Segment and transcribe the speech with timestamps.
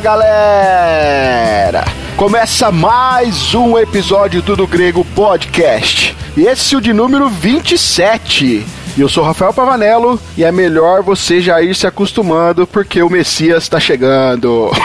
[0.00, 1.84] Fala galera!
[2.16, 6.16] Começa mais um episódio do Do Grego Podcast.
[6.36, 8.64] E esse é o de número 27.
[8.96, 13.10] E eu sou Rafael Pavanello e é melhor você já ir se acostumando porque o
[13.10, 14.70] Messias está chegando.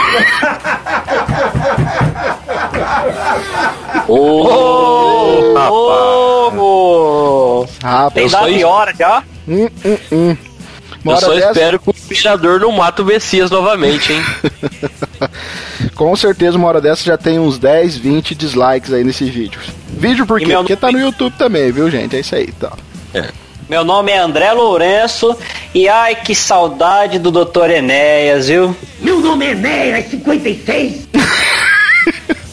[4.07, 4.47] Ô,
[6.57, 9.23] Ô, Rapaz, Tem Eu dado só de hora já?
[9.47, 10.37] hum, hum, hum.
[11.03, 14.23] Uma eu só dessa- espero que o imperador não mata o Messias novamente, hein?
[15.95, 19.59] Com certeza, uma hora dessa já tem uns 10, 20 dislikes aí nesse vídeo.
[19.87, 20.45] Vídeo por quê?
[20.45, 22.15] meu Porque tá no YouTube também, viu, gente?
[22.15, 22.71] É isso aí, então.
[23.67, 25.35] Meu nome é André Lourenço
[25.73, 27.71] e ai que saudade do Dr.
[27.71, 28.75] Enéas, viu?
[28.99, 31.07] Meu nome é Enéas 56.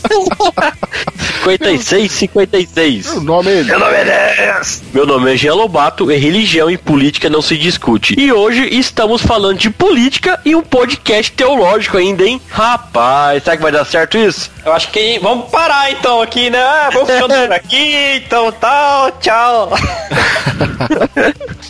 [1.45, 3.09] 56, 56.
[3.15, 4.61] O nome é Meu nome é.
[4.93, 8.15] Meu nome é Jean Lobato e religião e política não se discute.
[8.19, 12.41] E hoje estamos falando de política e um podcast teológico ainda, hein?
[12.49, 14.51] Rapaz, será que vai dar certo isso?
[14.65, 16.63] Eu acho que vamos parar então aqui, né?
[16.63, 19.73] Ah, vamos ficando por aqui, então tal, tchau.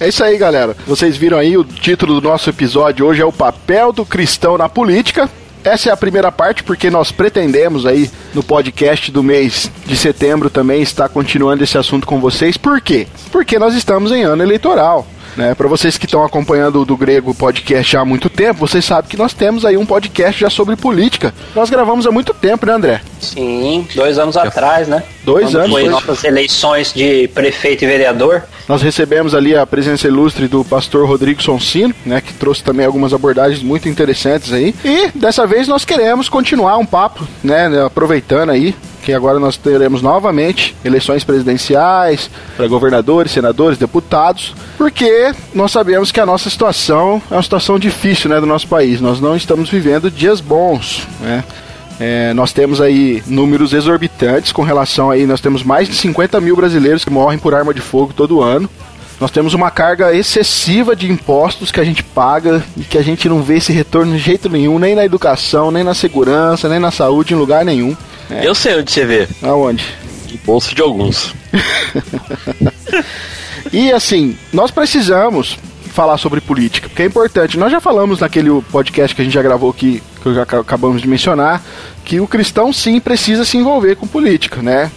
[0.00, 0.76] É isso aí, galera.
[0.86, 4.68] Vocês viram aí o título do nosso episódio hoje é o papel do cristão na
[4.68, 5.30] política.
[5.64, 10.50] Essa é a primeira parte porque nós pretendemos aí no podcast do mês de setembro
[10.50, 12.56] também estar continuando esse assunto com vocês.
[12.56, 13.06] Por quê?
[13.30, 15.06] Porque nós estamos em ano eleitoral.
[15.36, 19.08] Né, para vocês que estão acompanhando o do Grego Podcast há muito tempo, vocês sabem
[19.10, 21.32] que nós temos aí um podcast já sobre política.
[21.54, 23.00] Nós gravamos há muito tempo, né, André?
[23.18, 25.02] Sim, dois anos atrás, né?
[25.24, 25.92] Dois Quando anos, Foi dois.
[25.92, 28.42] nossas eleições de prefeito e vereador.
[28.68, 33.14] Nós recebemos ali a presença ilustre do pastor Rodrigo Sonsino, né, que trouxe também algumas
[33.14, 34.74] abordagens muito interessantes aí.
[34.84, 39.56] E dessa vez nós queremos continuar um papo, né, né, aproveitando aí que agora nós
[39.56, 47.20] teremos novamente eleições presidenciais para governadores, senadores, deputados, porque nós sabemos que a nossa situação
[47.30, 49.00] é uma situação difícil, né, do nosso país.
[49.00, 51.44] Nós não estamos vivendo dias bons, né?
[52.00, 56.56] É, nós temos aí números exorbitantes com relação aí, nós temos mais de 50 mil
[56.56, 58.68] brasileiros que morrem por arma de fogo todo ano.
[59.22, 63.28] Nós temos uma carga excessiva de impostos que a gente paga e que a gente
[63.28, 66.90] não vê esse retorno de jeito nenhum, nem na educação, nem na segurança, nem na
[66.90, 67.96] saúde, em lugar nenhum.
[68.28, 68.44] É.
[68.44, 69.28] Eu sei onde você vê.
[69.40, 69.86] Aonde?
[70.28, 71.32] No bolso de alguns.
[73.72, 75.56] E assim, nós precisamos
[75.94, 77.56] falar sobre política, porque é importante.
[77.56, 81.00] Nós já falamos naquele podcast que a gente já gravou aqui, que já ac- acabamos
[81.02, 81.62] de mencionar,
[82.04, 84.90] que o cristão sim precisa se envolver com política, né?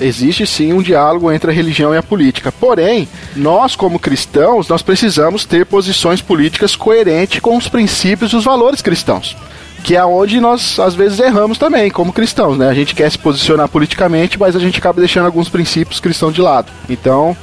[0.00, 2.50] Existe sim um diálogo entre a religião e a política.
[2.52, 8.44] Porém, nós como cristãos, nós precisamos ter posições políticas coerentes com os princípios e os
[8.44, 9.36] valores cristãos.
[9.82, 12.68] Que é onde nós às vezes erramos também, como cristãos, né?
[12.68, 16.40] A gente quer se posicionar politicamente, mas a gente acaba deixando alguns princípios cristãos de
[16.40, 16.72] lado.
[16.88, 17.36] Então,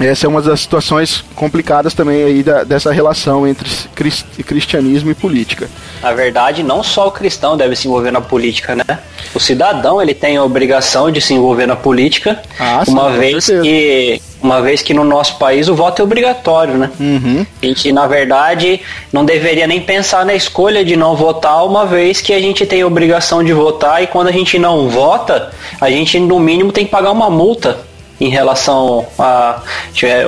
[0.00, 5.14] essa é uma das situações complicadas também aí da- dessa relação entre cris- cristianismo e
[5.14, 5.68] política.
[6.02, 8.98] Na verdade, não só o cristão deve se envolver na política, né?
[9.34, 14.20] O cidadão ele tem a obrigação de se envolver na política, Ah, uma vez que
[14.42, 16.90] uma vez que no nosso país o voto é obrigatório, né?
[17.00, 17.46] Uhum.
[17.62, 18.80] A gente, na verdade,
[19.10, 22.82] não deveria nem pensar na escolha de não votar, uma vez que a gente tem
[22.82, 25.50] a obrigação de votar e quando a gente não vota,
[25.80, 27.78] a gente no mínimo tem que pagar uma multa
[28.20, 30.26] em relação a tiver,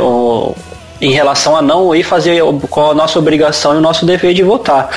[1.01, 4.43] em relação a não ir fazer com a nossa obrigação e o nosso dever de
[4.43, 4.91] votar.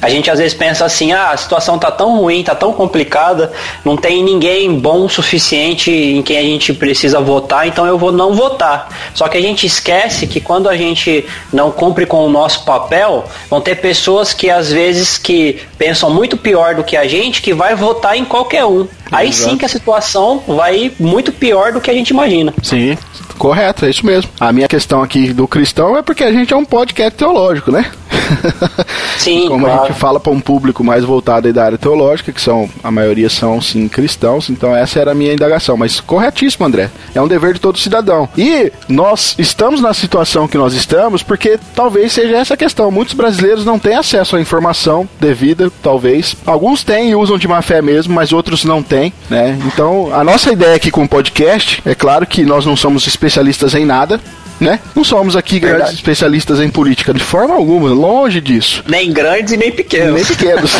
[0.00, 3.52] A gente às vezes pensa assim, ah, a situação tá tão ruim, tá tão complicada,
[3.84, 8.12] não tem ninguém bom o suficiente em quem a gente precisa votar, então eu vou
[8.12, 8.88] não votar.
[9.14, 13.24] Só que a gente esquece que quando a gente não cumpre com o nosso papel,
[13.48, 17.54] vão ter pessoas que às vezes que pensam muito pior do que a gente, que
[17.54, 18.86] vai votar em qualquer um.
[19.10, 19.50] Aí Exato.
[19.50, 22.52] sim que a situação vai muito pior do que a gente imagina.
[22.62, 22.96] Sim,
[23.36, 24.30] correto, é isso mesmo.
[24.40, 27.86] A minha questão aqui do cristão é porque a gente é um podcast teológico, né?
[29.18, 29.86] Sim, Como a claro.
[29.88, 33.28] gente fala para um público mais voltado aí da área teológica, que são a maioria
[33.28, 35.76] são sim cristãos, então essa era a minha indagação.
[35.76, 36.90] Mas corretíssimo, André.
[37.14, 38.28] É um dever de todo cidadão.
[38.36, 42.90] E nós estamos na situação que nós estamos porque talvez seja essa a questão.
[42.90, 46.36] Muitos brasileiros não têm acesso à informação devida, talvez.
[46.46, 49.58] Alguns têm e usam de má fé mesmo, mas outros não têm, né?
[49.66, 53.25] Então, a nossa ideia aqui com o podcast, é claro que nós não somos especialistas
[53.74, 54.20] em nada,
[54.60, 54.80] né?
[54.94, 55.96] Não somos aqui grandes Verdade.
[55.96, 60.14] especialistas em política de forma alguma, longe disso Nem grandes e nem pequenos.
[60.14, 60.72] nem pequenos.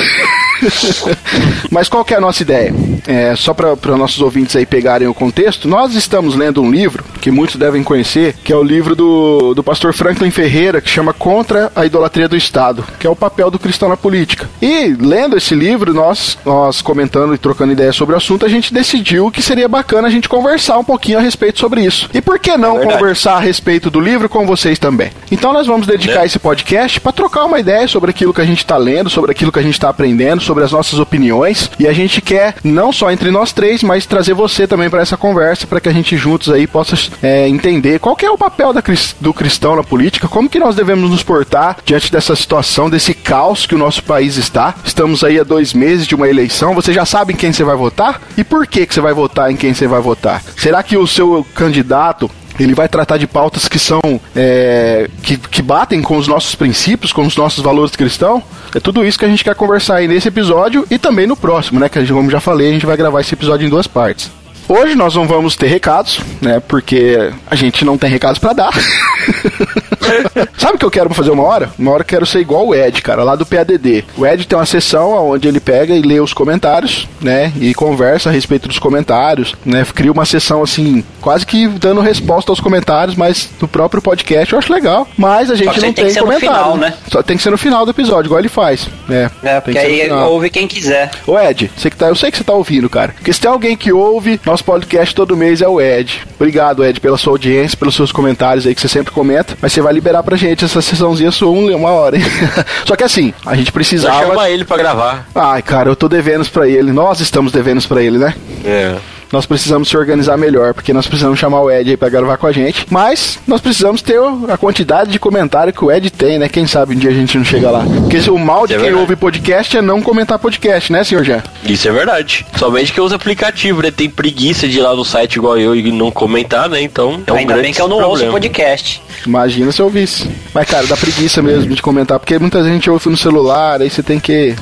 [1.70, 2.72] Mas qual que é a nossa ideia?
[3.06, 7.30] é, só para nossos ouvintes aí pegarem o contexto, nós estamos lendo um livro que
[7.30, 11.70] muitos devem conhecer, que é o livro do, do pastor Franklin Ferreira, que chama Contra
[11.74, 14.48] a Idolatria do Estado, que é o papel do cristão na política.
[14.60, 18.74] E lendo esse livro, nós, nós comentando e trocando ideias sobre o assunto, a gente
[18.74, 22.10] decidiu que seria bacana a gente conversar um pouquinho a respeito sobre isso.
[22.12, 25.10] E por que não é conversar a respeito do livro com vocês também?
[25.30, 26.26] Então nós vamos dedicar é.
[26.26, 29.50] esse podcast para trocar uma ideia sobre aquilo que a gente está lendo, sobre aquilo
[29.50, 31.68] que a gente está aprendendo, sobre as nossas opiniões.
[31.78, 35.16] E a gente quer, não só entre nós três, mas trazer você também para essa
[35.16, 38.82] conversa, para que a gente juntos aí possa é, entender qual é o papel da,
[39.20, 43.66] do cristão na política, como que nós devemos nos portar diante dessa situação, desse caos
[43.66, 44.76] que o nosso país está.
[44.84, 46.74] Estamos aí há dois meses de uma eleição.
[46.74, 48.22] Você já sabe em quem você vai votar?
[48.36, 50.42] E por que, que você vai votar em quem você vai votar?
[50.56, 54.00] Será que o seu candidato ele vai tratar de pautas que são
[54.34, 58.42] é, que, que batem com os nossos princípios, com os nossos valores cristãos.
[58.74, 61.80] É tudo isso que a gente quer conversar aí nesse episódio e também no próximo,
[61.80, 61.88] né?
[61.88, 64.30] Que como já falei, a gente vai gravar esse episódio em duas partes.
[64.68, 66.60] Hoje nós não vamos ter recados, né?
[66.60, 68.72] Porque a gente não tem recados para dar.
[70.58, 71.70] Sabe o que eu quero fazer uma hora?
[71.78, 74.04] Uma hora eu quero ser igual o Ed, cara, lá do PADD.
[74.16, 77.52] O Ed tem uma sessão onde ele pega e lê os comentários, né?
[77.60, 79.84] E conversa a respeito dos comentários, né?
[79.94, 84.58] Cria uma sessão assim, quase que dando resposta aos comentários, mas no próprio podcast eu
[84.58, 85.06] acho legal.
[85.16, 86.38] Mas a gente não tem, tem comentário.
[86.38, 86.94] Final, né?
[87.10, 88.88] Só tem que ser no final do episódio, igual ele faz.
[89.08, 91.10] É, é porque aí ouve quem quiser.
[91.26, 93.12] Ô Ed, você que tá, eu sei que você tá ouvindo, cara.
[93.12, 96.22] Porque se tem alguém que ouve, nosso podcast todo mês é o Ed.
[96.36, 99.56] Obrigado, Ed, pela sua audiência, pelos seus comentários aí que você sempre comenta.
[99.60, 102.16] Mas você vai liberar pra gente essa sessãozinha sua uma hora?
[102.84, 104.26] Só que assim, a gente precisava.
[104.26, 105.28] chama ele pra gravar.
[105.32, 106.90] Ai, cara, eu tô devendo pra ele.
[106.92, 108.34] Nós estamos devendo pra ele, né?
[108.64, 108.96] É
[109.32, 112.46] nós precisamos se organizar melhor, porque nós precisamos chamar o Ed aí pra gravar com
[112.46, 112.86] a gente.
[112.90, 114.18] Mas nós precisamos ter
[114.48, 116.48] a quantidade de comentário que o Ed tem, né?
[116.48, 117.84] Quem sabe um dia a gente não chega lá.
[117.84, 119.00] Porque o mal de é quem verdade.
[119.02, 121.42] ouve podcast é não comentar podcast, né, senhor Jean?
[121.64, 122.46] Isso é verdade.
[122.58, 123.90] Somente que usa aplicativo, né?
[123.90, 126.80] Tem preguiça de ir lá no site igual eu e não comentar, né?
[126.80, 128.24] Então é um Ainda bem que eu não problema.
[128.24, 129.02] ouço podcast.
[129.26, 130.30] Imagina se eu ouvisse.
[130.54, 134.02] Mas, cara, dá preguiça mesmo de comentar, porque muita gente ouve no celular, aí você
[134.02, 134.54] tem que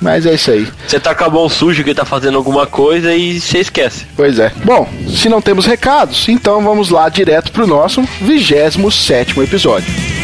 [0.00, 0.68] mas é isso aí.
[0.86, 4.06] Você tá com a mão suja que tá fazendo alguma coisa e você esquece.
[4.16, 4.52] Pois é.
[4.64, 10.17] Bom, se não temos recados, então vamos lá direto pro nosso 27 episódio.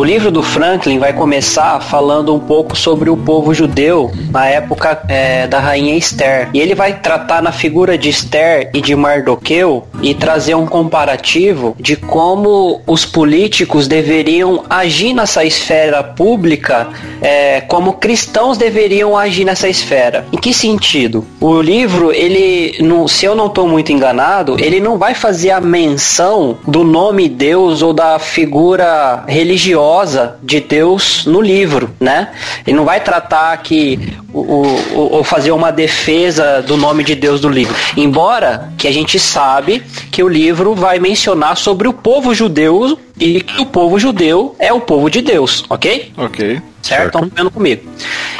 [0.00, 5.02] O livro do Franklin vai começar falando um pouco sobre o povo judeu na época
[5.06, 6.48] é, da rainha Esther.
[6.54, 11.76] E ele vai tratar na figura de Esther e de Mardoqueu e trazer um comparativo
[11.78, 16.88] de como os políticos deveriam agir nessa esfera pública,
[17.20, 20.24] é, como cristãos deveriam agir nessa esfera.
[20.32, 21.26] Em que sentido?
[21.38, 22.74] O livro, ele,
[23.06, 27.82] se eu não estou muito enganado, ele não vai fazer a menção do nome Deus
[27.82, 29.89] ou da figura religiosa
[30.42, 32.30] de Deus no livro, né?
[32.66, 37.74] Ele não vai tratar que ou fazer uma defesa do nome de Deus do livro.
[37.96, 43.40] Embora que a gente sabe que o livro vai mencionar sobre o povo judeu e
[43.40, 46.12] que o povo judeu é o povo de Deus, ok?
[46.16, 46.62] Ok.
[46.82, 47.06] Certo?
[47.06, 47.82] Estão vendo comigo.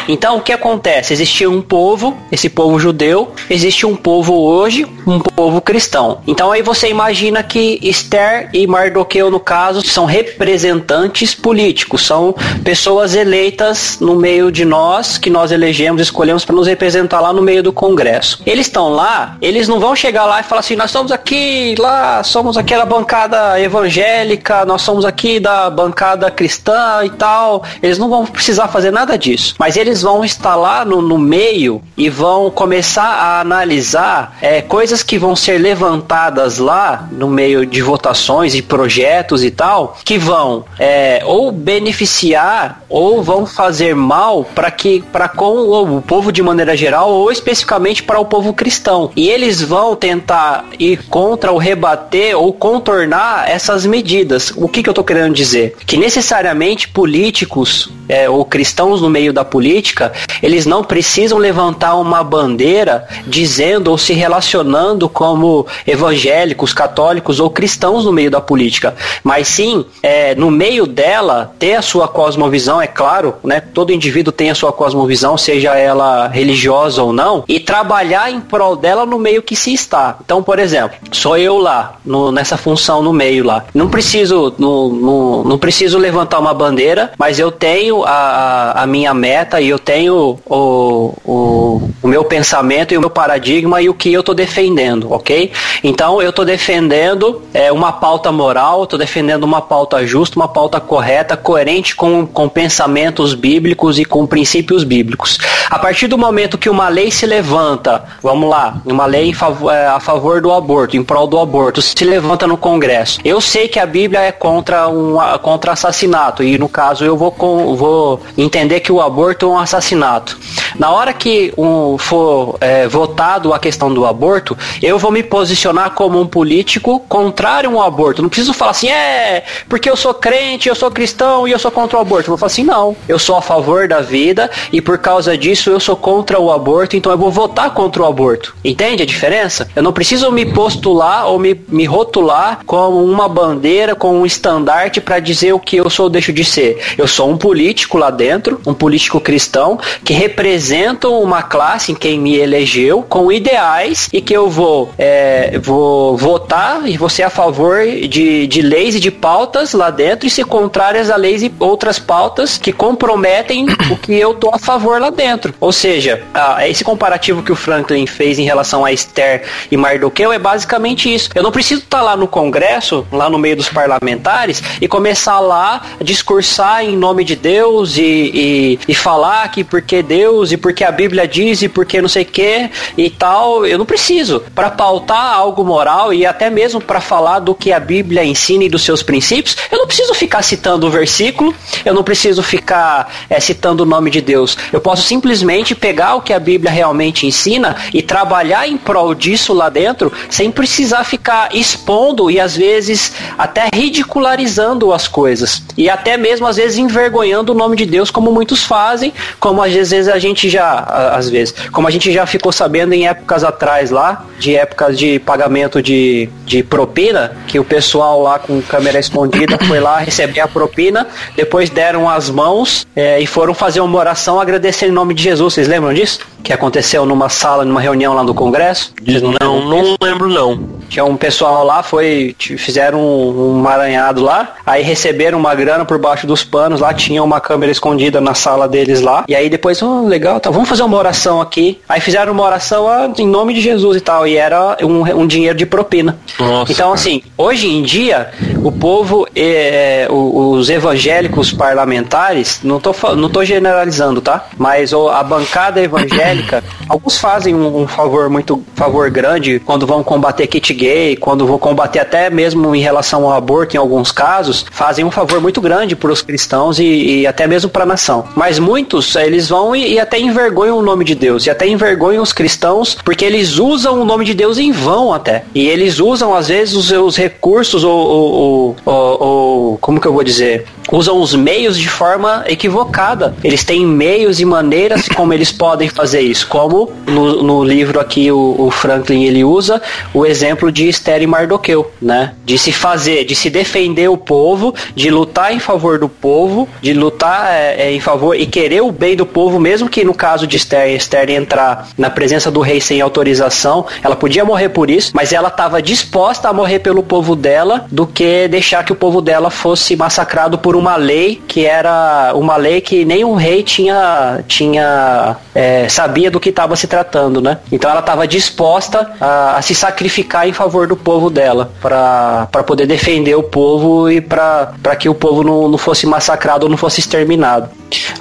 [0.09, 1.13] Então, o que acontece?
[1.13, 6.21] Existia um povo, esse povo judeu, existe um povo hoje, um povo cristão.
[6.27, 13.15] Então, aí você imagina que Esther e Mardoqueu, no caso, são representantes políticos, são pessoas
[13.15, 17.63] eleitas no meio de nós, que nós elegemos, escolhemos para nos representar lá no meio
[17.63, 18.43] do Congresso.
[18.47, 22.23] Eles estão lá, eles não vão chegar lá e falar assim: nós somos aqui, lá,
[22.23, 27.63] somos aquela bancada evangélica, nós somos aqui da bancada cristã e tal.
[27.83, 29.55] Eles não vão precisar fazer nada disso.
[29.59, 35.03] Mas eles vão estar lá no, no meio e vão começar a analisar é, coisas
[35.03, 40.65] que vão ser levantadas lá no meio de votações e projetos e tal, que vão
[40.79, 46.77] é, ou beneficiar ou vão fazer mal para que para com o povo de maneira
[46.77, 49.11] geral ou especificamente para o povo cristão.
[49.15, 54.53] E eles vão tentar ir contra ou rebater ou contornar essas medidas.
[54.57, 55.77] O que, que eu estou querendo dizer?
[55.87, 60.13] Que necessariamente políticos é, ou cristãos no meio da política
[60.43, 68.05] eles não precisam levantar uma bandeira dizendo ou se relacionando como evangélicos, católicos ou cristãos
[68.05, 72.87] no meio da política, mas sim é, no meio dela ter a sua cosmovisão, é
[72.87, 73.61] claro, né?
[73.61, 78.77] Todo indivíduo tem a sua cosmovisão, seja ela religiosa ou não, e trabalhar em prol
[78.77, 80.17] dela no meio que se está.
[80.25, 83.65] Então, por exemplo, sou eu lá, no, nessa função no meio lá.
[83.75, 89.69] Não preciso, não preciso levantar uma bandeira, mas eu tenho a, a, minha meta e
[89.69, 94.21] eu tenho o, o, o meu pensamento e o meu paradigma e o que eu
[94.21, 95.53] estou defendendo, ok?
[95.85, 100.81] Então eu estou defendendo é, uma pauta moral, estou defendendo uma pauta justa, uma pauta
[100.81, 105.39] correta, coerente com, com pensamentos bíblicos e com princípios bíblicos.
[105.69, 109.33] A partir do momento que uma lei se levanta, vamos lá, uma lei
[109.71, 113.21] é, a favor do aborto, em prol do aborto, se levanta no Congresso.
[113.25, 117.35] Eu sei que a Bíblia é contra um contra assassinato e no caso eu vou,
[117.77, 118.00] vou
[118.37, 120.39] entender que o aborto é um assassinato.
[120.79, 125.93] Na hora que um, for é, votado a questão do aborto, eu vou me posicionar
[125.93, 128.23] como um político contrário ao aborto.
[128.23, 131.71] Não preciso falar assim, é, porque eu sou crente, eu sou cristão e eu sou
[131.71, 132.27] contra o aborto.
[132.27, 135.71] Eu vou falar assim, não, eu sou a favor da vida e por causa disso
[135.71, 138.55] eu sou contra o aborto, então eu vou votar contra o aborto.
[138.65, 139.69] Entende a diferença?
[139.75, 145.01] Eu não preciso me postular ou me, me rotular como uma bandeira, com um estandarte
[145.01, 146.79] para dizer o que eu sou ou deixo de ser.
[146.97, 152.19] Eu sou um político lá dentro, um político cristão que representa uma classe em quem
[152.19, 157.85] me elegeu com ideais e que eu vou, é, vou votar e ser a favor
[157.85, 161.99] de, de leis e de pautas lá dentro e ser contrárias a leis e outras
[161.99, 165.55] pautas que comprometem o que eu tô a favor lá dentro.
[165.61, 166.23] Ou seja,
[166.67, 171.31] esse comparativo que o Franklin fez em relação a Esther e Mardoqueu é basicamente isso.
[171.35, 175.41] Eu não preciso estar tá lá no Congresso, lá no meio dos parlamentares, e começar
[175.41, 180.57] lá a discursar em nome de Deus e, e, e falar que porque Deus e
[180.57, 183.67] porque a Bíblia diz e porque não sei o que e tal.
[183.67, 184.43] Eu não preciso.
[184.55, 188.69] Para pautar algo moral e até mesmo para falar do que a Bíblia ensina e
[188.69, 193.39] dos seus princípios, eu não preciso ficar citando o versículo, eu não preciso ficar é,
[193.41, 194.57] citando o nome de Deus.
[194.73, 199.53] Eu posso simplesmente pegar o que a Bíblia realmente ensina e trabalhar em prol disso
[199.53, 205.63] lá dentro, sem precisar ficar expondo e às vezes até ridicularizando as coisas.
[205.77, 209.73] E até mesmo às vezes envergonhando o nome de Deus, como muitos fazem, como às
[209.73, 210.81] vezes a gente já,
[211.15, 215.19] às vezes, como a gente já ficou sabendo em épocas atrás lá, de épocas de
[215.19, 220.49] pagamento de, de propina, que o pessoal lá com câmera escondida foi lá receber a
[220.49, 225.23] propina, depois deram as mãos é, e foram fazer uma oração agradecendo em nome de
[225.23, 225.55] Jesus.
[225.55, 226.21] Vocês lembram disso?
[226.43, 228.95] Que aconteceu numa sala, numa reunião lá do Congresso?
[229.07, 230.81] Não, não, não lembro não.
[230.89, 235.99] Tinha um pessoal lá, foi, fizeram um, um maranhado lá, aí receberam uma grana por
[235.99, 239.83] baixo dos panos, lá tinha uma câmera escondida na sala deles lá, e aí depois,
[239.83, 241.79] oh, legal, tá, vamos fazer uma oração aqui.
[241.89, 245.27] Aí fizeram uma oração ah, em nome de Jesus e tal, e era um, um
[245.27, 246.19] dinheiro de propina.
[246.39, 248.31] Nossa, então, assim, hoje em dia,
[248.63, 254.47] o povo, é, os evangélicos parlamentares, não tô, não tô generalizando, tá?
[254.57, 260.47] Mas a bancada evangélica, alguns fazem um, um favor muito favor grande quando vão combater
[260.47, 265.05] kit gay, quando vão combater até mesmo em relação ao aborto em alguns casos, fazem
[265.05, 268.25] um favor muito grande para os cristãos e, e, até mesmo para a nação.
[268.35, 272.23] Mas muitos, eles vão e, e, até envergonham o nome de Deus, e até envergonham
[272.23, 275.45] os cristãos, porque eles usam o nome de Deus em vão até.
[275.55, 280.13] E eles usam, às vezes, os seus recursos ou, ou, ou, ou como que eu
[280.13, 280.67] vou dizer?
[280.91, 283.35] Usam os meios de forma equivocada.
[283.45, 286.47] Eles têm meios e maneiras como eles podem fazer isso.
[286.49, 289.81] Como no, no livro aqui o, o Franklin ele usa
[290.13, 292.35] o exemplo de Esther e Mardoqueu, né?
[292.45, 296.93] De se fazer, de se defender o povo, de lutar em favor do povo, de
[296.93, 300.47] lutar é, é, em favor e querer o bem do povo, mesmo que no caso
[300.47, 305.13] de Esther, Esther entrar na presença do rei sem autorização, ela podia morrer por isso,
[305.15, 309.21] mas ela estava disposta a morrer pelo povo dela do que deixar que o povo
[309.21, 314.43] dela fosse massacrado por uma lei que era uma lei que nem o rei tinha
[314.49, 317.59] tinha é, sabia do que estava se tratando, né?
[317.71, 322.87] Então ela estava disposta a, a se sacrificar em favor do povo dela, para poder
[322.87, 327.01] defender o povo e para que o povo não, não fosse massacrado ou não fosse
[327.01, 327.69] exterminado.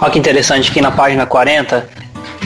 [0.02, 1.88] Olha que interessante aqui na página 40.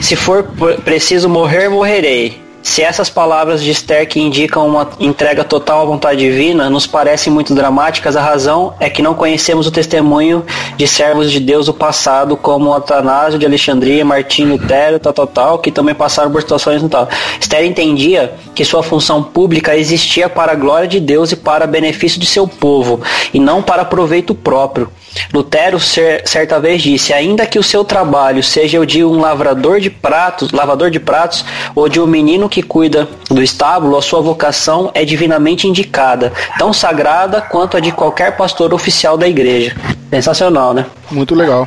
[0.00, 0.44] Se for
[0.84, 2.43] preciso morrer, morrerei.
[2.64, 7.30] Se essas palavras de Esther que indicam uma entrega total à vontade divina nos parecem
[7.30, 10.42] muito dramáticas, a razão é que não conhecemos o testemunho
[10.74, 15.58] de servos de Deus do passado, como Atanásio de Alexandria, Martinho Lutero, tal, tal, tal,
[15.58, 17.06] que também passaram por situações e tal.
[17.38, 22.18] Esther entendia que sua função pública existia para a glória de Deus e para benefício
[22.18, 23.02] de seu povo,
[23.32, 24.90] e não para proveito próprio.
[25.32, 29.90] Lutero certa vez disse: ainda que o seu trabalho seja o de um lavrador de
[29.90, 31.44] pratos, lavador de pratos,
[31.74, 36.72] ou de um menino que cuida do estábulo, a sua vocação é divinamente indicada, tão
[36.72, 39.74] sagrada quanto a de qualquer pastor oficial da igreja.
[40.08, 40.86] Sensacional, né?
[41.10, 41.66] Muito legal.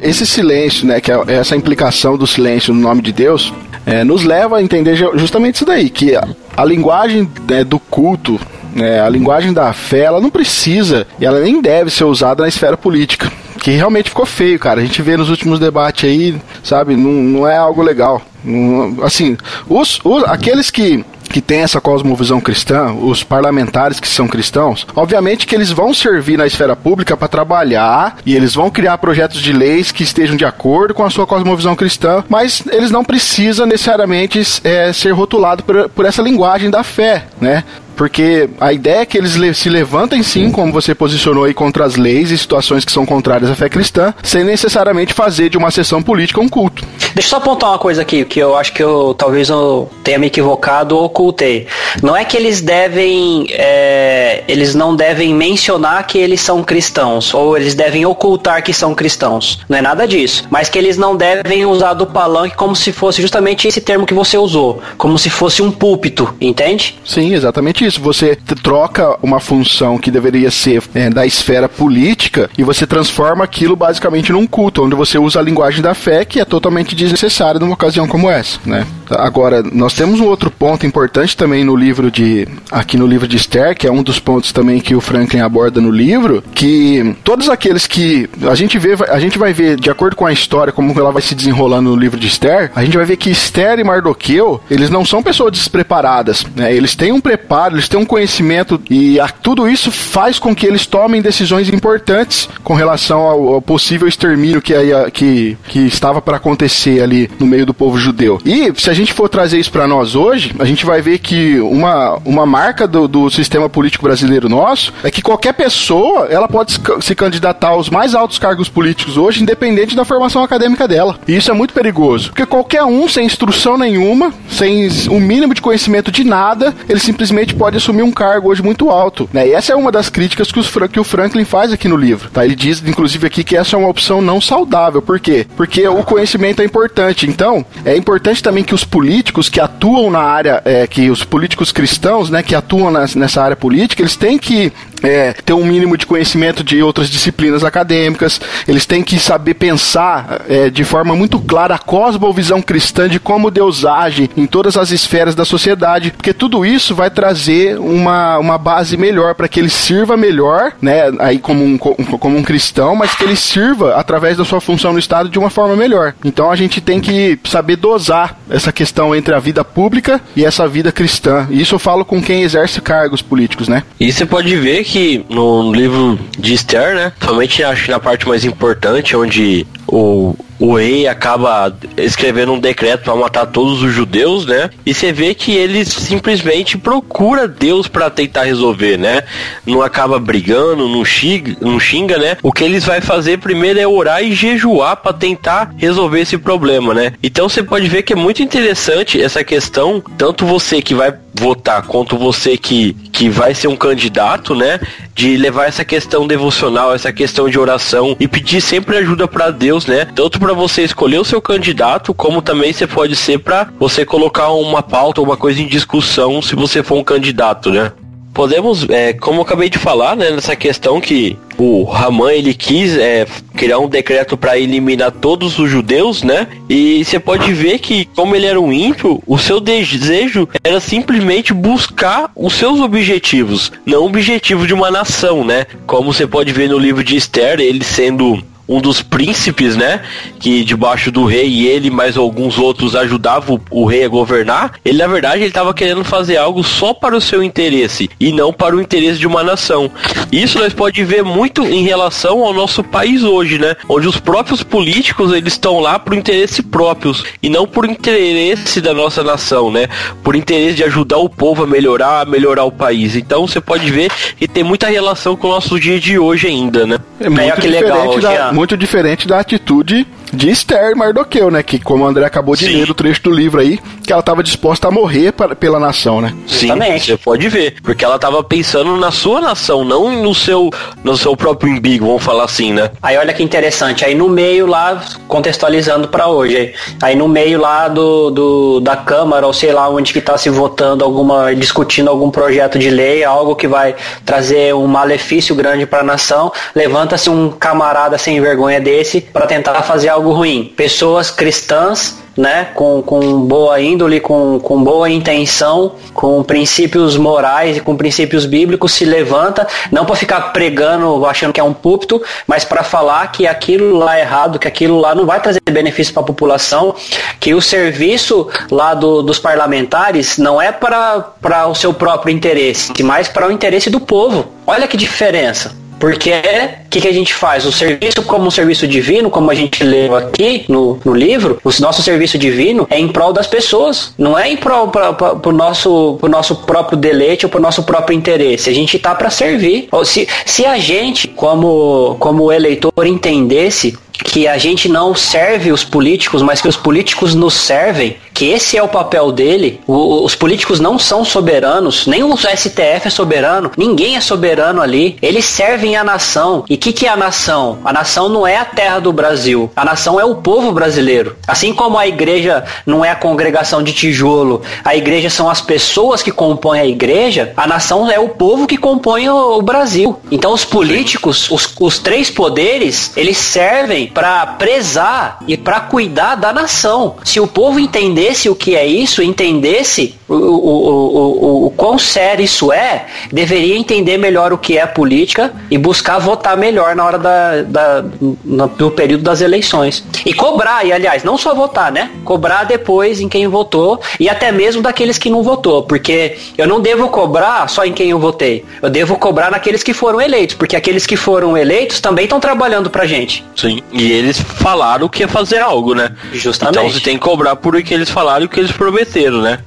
[0.00, 3.52] Esse silêncio, né, que é essa implicação do silêncio no nome de Deus,
[3.84, 8.40] é, nos leva a entender justamente isso daí, que a linguagem né, do culto,
[8.74, 12.48] né, a linguagem da fé, ela não precisa e ela nem deve ser usada na
[12.48, 13.30] esfera política.
[13.66, 14.80] Que realmente ficou feio, cara.
[14.80, 16.94] A gente vê nos últimos debates aí, sabe?
[16.94, 18.22] Não, não é algo legal.
[18.44, 19.36] Não, assim,
[19.68, 25.44] os, os, aqueles que que tem essa cosmovisão cristã, os parlamentares que são cristãos, obviamente
[25.44, 29.52] que eles vão servir na esfera pública para trabalhar e eles vão criar projetos de
[29.52, 34.40] leis que estejam de acordo com a sua cosmovisão cristã, mas eles não precisam necessariamente
[34.62, 37.64] é, ser rotulados por, por essa linguagem da fé, né?
[37.96, 41.96] Porque a ideia é que eles se levantem sim, como você posicionou aí, contra as
[41.96, 46.02] leis e situações que são contrárias à fé cristã, sem necessariamente fazer de uma sessão
[46.02, 46.84] política um culto.
[47.14, 50.18] Deixa eu só apontar uma coisa aqui, que eu acho que eu talvez eu tenha
[50.18, 51.66] me equivocado ou ocultei.
[52.02, 53.46] Não é que eles devem.
[53.50, 58.94] É, eles não devem mencionar que eles são cristãos, ou eles devem ocultar que são
[58.94, 59.60] cristãos.
[59.68, 60.44] Não é nada disso.
[60.50, 64.14] Mas que eles não devem usar do palanque como se fosse justamente esse termo que
[64.14, 64.82] você usou.
[64.98, 66.98] Como se fosse um púlpito, entende?
[67.04, 68.00] Sim, exatamente isso.
[68.00, 73.76] Você troca uma função que deveria ser é, da esfera política e você transforma aquilo
[73.76, 77.74] basicamente num culto, onde você usa a linguagem da fé, que é totalmente desnecessária numa
[77.74, 78.86] ocasião como essa, né?
[79.10, 82.46] Agora, nós temos um outro ponto importante também no livro de.
[82.70, 85.80] aqui no livro de Esther, que é um dos pontos também que o Franklin aborda
[85.80, 88.28] no livro, que todos aqueles que.
[88.48, 91.22] A gente vê, a gente vai ver, de acordo com a história, como ela vai
[91.22, 94.90] se desenrolando no livro de Esther, a gente vai ver que Esther e Mardoqueu, eles
[94.90, 96.74] não são pessoas despreparadas, né?
[96.74, 100.66] Eles têm um preparo, eles têm um conhecimento e a, tudo isso faz com que
[100.66, 106.20] eles tomem decisões importantes com relação ao, ao possível extermínio que, aí, que, que estava
[106.20, 108.40] para acontecer ali no meio do povo judeu.
[108.44, 111.58] E se a gente for trazer isso para nós hoje, a gente vai ver que
[111.60, 116.80] uma, uma marca do, do sistema político brasileiro nosso é que qualquer pessoa ela pode
[117.00, 121.18] se candidatar aos mais altos cargos políticos hoje, independente da formação acadêmica dela.
[121.26, 125.60] E isso é muito perigoso, porque qualquer um sem instrução nenhuma, sem o mínimo de
[125.60, 129.28] conhecimento de nada, ele simplesmente pode assumir um cargo hoje muito alto.
[129.32, 129.48] Né?
[129.48, 132.30] E essa é uma das críticas que, os, que o Franklin faz aqui no livro.
[132.30, 132.44] Tá?
[132.44, 135.02] Ele diz, inclusive, aqui que essa é uma opção não saudável.
[135.02, 135.46] Por quê?
[135.56, 137.26] Porque o conhecimento é importante.
[137.26, 141.72] Então, é importante também que os políticos que atuam na área, é, que os políticos
[141.72, 146.06] cristãos, né, que atuam nessa área política, eles têm que é, ter um mínimo de
[146.06, 151.74] conhecimento de outras disciplinas acadêmicas, eles têm que saber pensar é, de forma muito clara
[151.74, 156.64] a cosmovisão cristã de como Deus age em todas as esferas da sociedade, porque tudo
[156.64, 161.64] isso vai trazer uma, uma base melhor para que ele sirva melhor, né, aí como
[161.64, 165.38] um, como um cristão, mas que ele sirva através da sua função no Estado de
[165.38, 166.14] uma forma melhor.
[166.24, 170.66] Então a gente tem que saber dosar essa questão entre a vida pública e essa
[170.66, 171.46] vida cristã.
[171.50, 173.82] Isso eu falo com quem exerce cargos políticos, né?
[173.98, 177.12] E você pode ver que no livro de Esther, né?
[177.20, 180.34] Somente acho na parte mais importante, onde o,
[180.66, 184.68] o rei acaba escrevendo um decreto para matar todos os judeus, né?
[184.84, 189.22] E você vê que ele simplesmente procura Deus para tentar resolver, né?
[189.64, 192.36] Não acaba brigando, não xinga, não xinga, né?
[192.42, 196.92] O que eles vai fazer primeiro é orar e jejuar para tentar resolver esse problema,
[196.92, 197.12] né?
[197.22, 201.82] Então você pode ver que é muito interessante essa questão, tanto você que vai votar
[201.82, 204.80] quanto você que, que vai ser um candidato, né?
[205.14, 209.86] De levar essa questão devocional, essa questão de oração e pedir sempre ajuda para Deus,
[209.86, 210.06] né?
[210.14, 214.50] Tanto para você escolher o seu candidato, como também você pode ser para você colocar
[214.52, 217.92] uma pauta, uma coisa em discussão se você for um candidato, né?
[218.32, 222.94] Podemos, é, como eu acabei de falar, né, nessa questão que o Raman ele quis
[222.94, 226.46] é, criar um decreto para eliminar todos os judeus, né?
[226.68, 231.54] E você pode ver que, como ele era um ímpio, o seu desejo era simplesmente
[231.54, 235.66] buscar os seus objetivos, não o objetivo de uma nação, né?
[235.86, 240.00] Como você pode ver no livro de Esther, ele sendo um dos príncipes, né?
[240.38, 244.72] Que debaixo do rei e ele mais alguns outros ajudavam o, o rei a governar.
[244.84, 248.52] Ele, na verdade, ele estava querendo fazer algo só para o seu interesse e não
[248.52, 249.90] para o interesse de uma nação.
[250.32, 253.76] Isso nós pode ver muito em relação ao nosso país hoje, né?
[253.88, 258.92] Onde os próprios políticos eles estão lá por interesse próprios e não por interesse da
[258.92, 259.88] nossa nação, né?
[260.22, 263.16] Por interesse de ajudar o povo a melhorar, a melhorar o país.
[263.16, 266.86] Então você pode ver que tem muita relação com o nosso dia de hoje ainda,
[266.86, 266.98] né?
[267.20, 268.52] É muito, É, que legal, da.
[268.56, 271.62] Muito diferente da atitude de Esther e Mardoqueu, né?
[271.62, 272.76] Que como o André acabou de Sim.
[272.76, 276.20] ler o trecho do livro aí, que ela estava disposta a morrer para- pela nação,
[276.20, 276.34] né?
[276.46, 277.06] Sim, Justamente.
[277.12, 280.70] você pode ver, porque ela tava pensando na sua nação, não no seu
[281.04, 282.90] no seu próprio umbigo, vamos falar assim, né?
[283.02, 287.60] Aí olha que interessante, aí no meio lá, contextualizando pra hoje, aí, aí no meio
[287.60, 292.08] lá do, do- da Câmara, ou sei lá onde que tá se votando alguma, discutindo
[292.10, 297.50] algum projeto de lei, algo que vai trazer um malefício grande pra nação, levanta-se um
[297.50, 300.72] camarada sem vergonha desse pra tentar fazer algo ruim.
[300.76, 307.80] Pessoas cristãs né, com, com boa índole, com, com boa intenção, com princípios morais e
[307.80, 312.62] com princípios bíblicos, se levanta, não para ficar pregando, achando que é um púlpito, mas
[312.62, 316.22] para falar que aquilo lá é errado, que aquilo lá não vai trazer benefício para
[316.22, 316.94] a população,
[317.40, 323.28] que o serviço lá do- dos parlamentares não é para o seu próprio interesse, mas
[323.28, 324.44] para o interesse do povo.
[324.66, 325.85] Olha que diferença.
[325.98, 327.64] Porque o que, que a gente faz?
[327.64, 331.70] O serviço como um serviço divino, como a gente leu aqui no, no livro, o
[331.80, 336.16] nosso serviço divino é em prol das pessoas, não é em prol para o nosso,
[336.20, 338.68] pro nosso próprio deleite ou para o nosso próprio interesse.
[338.70, 339.88] A gente tá para servir.
[339.90, 345.84] Ou Se, se a gente, como, como eleitor, entendesse que a gente não serve os
[345.84, 349.80] políticos, mas que os políticos nos servem, que esse é o papel dele.
[349.86, 355.16] O- os políticos não são soberanos, nem o STF é soberano, ninguém é soberano ali.
[355.22, 356.62] Eles servem a nação.
[356.68, 357.78] E o que, que é a nação?
[357.82, 359.70] A nação não é a terra do Brasil.
[359.74, 361.34] A nação é o povo brasileiro.
[361.48, 366.22] Assim como a igreja não é a congregação de tijolo, a igreja são as pessoas
[366.22, 370.18] que compõem a igreja, a nação é o povo que compõe o, o Brasil.
[370.30, 376.52] Então os políticos, os, os três poderes, eles servem para prezar e para cuidar da
[376.52, 377.16] nação.
[377.24, 377.80] Se o povo
[378.26, 383.06] entendesse o que é isso, entendesse o, o, o, o, o quão sério isso é,
[383.32, 388.04] deveria entender melhor o que é política e buscar votar melhor na hora da, da,
[388.44, 390.04] no, do período das eleições.
[390.24, 392.10] E cobrar, e aliás, não só votar, né?
[392.24, 396.80] Cobrar depois em quem votou e até mesmo daqueles que não votou, porque eu não
[396.80, 398.64] devo cobrar só em quem eu votei.
[398.82, 402.90] Eu devo cobrar naqueles que foram eleitos, porque aqueles que foram eleitos também estão trabalhando
[402.90, 403.44] pra gente.
[403.54, 403.82] Sim.
[403.92, 406.10] E eles falaram que ia fazer algo, né?
[406.32, 406.78] Justamente.
[406.78, 409.58] Então você tem que cobrar por o que eles falaram o que eles prometeram, né?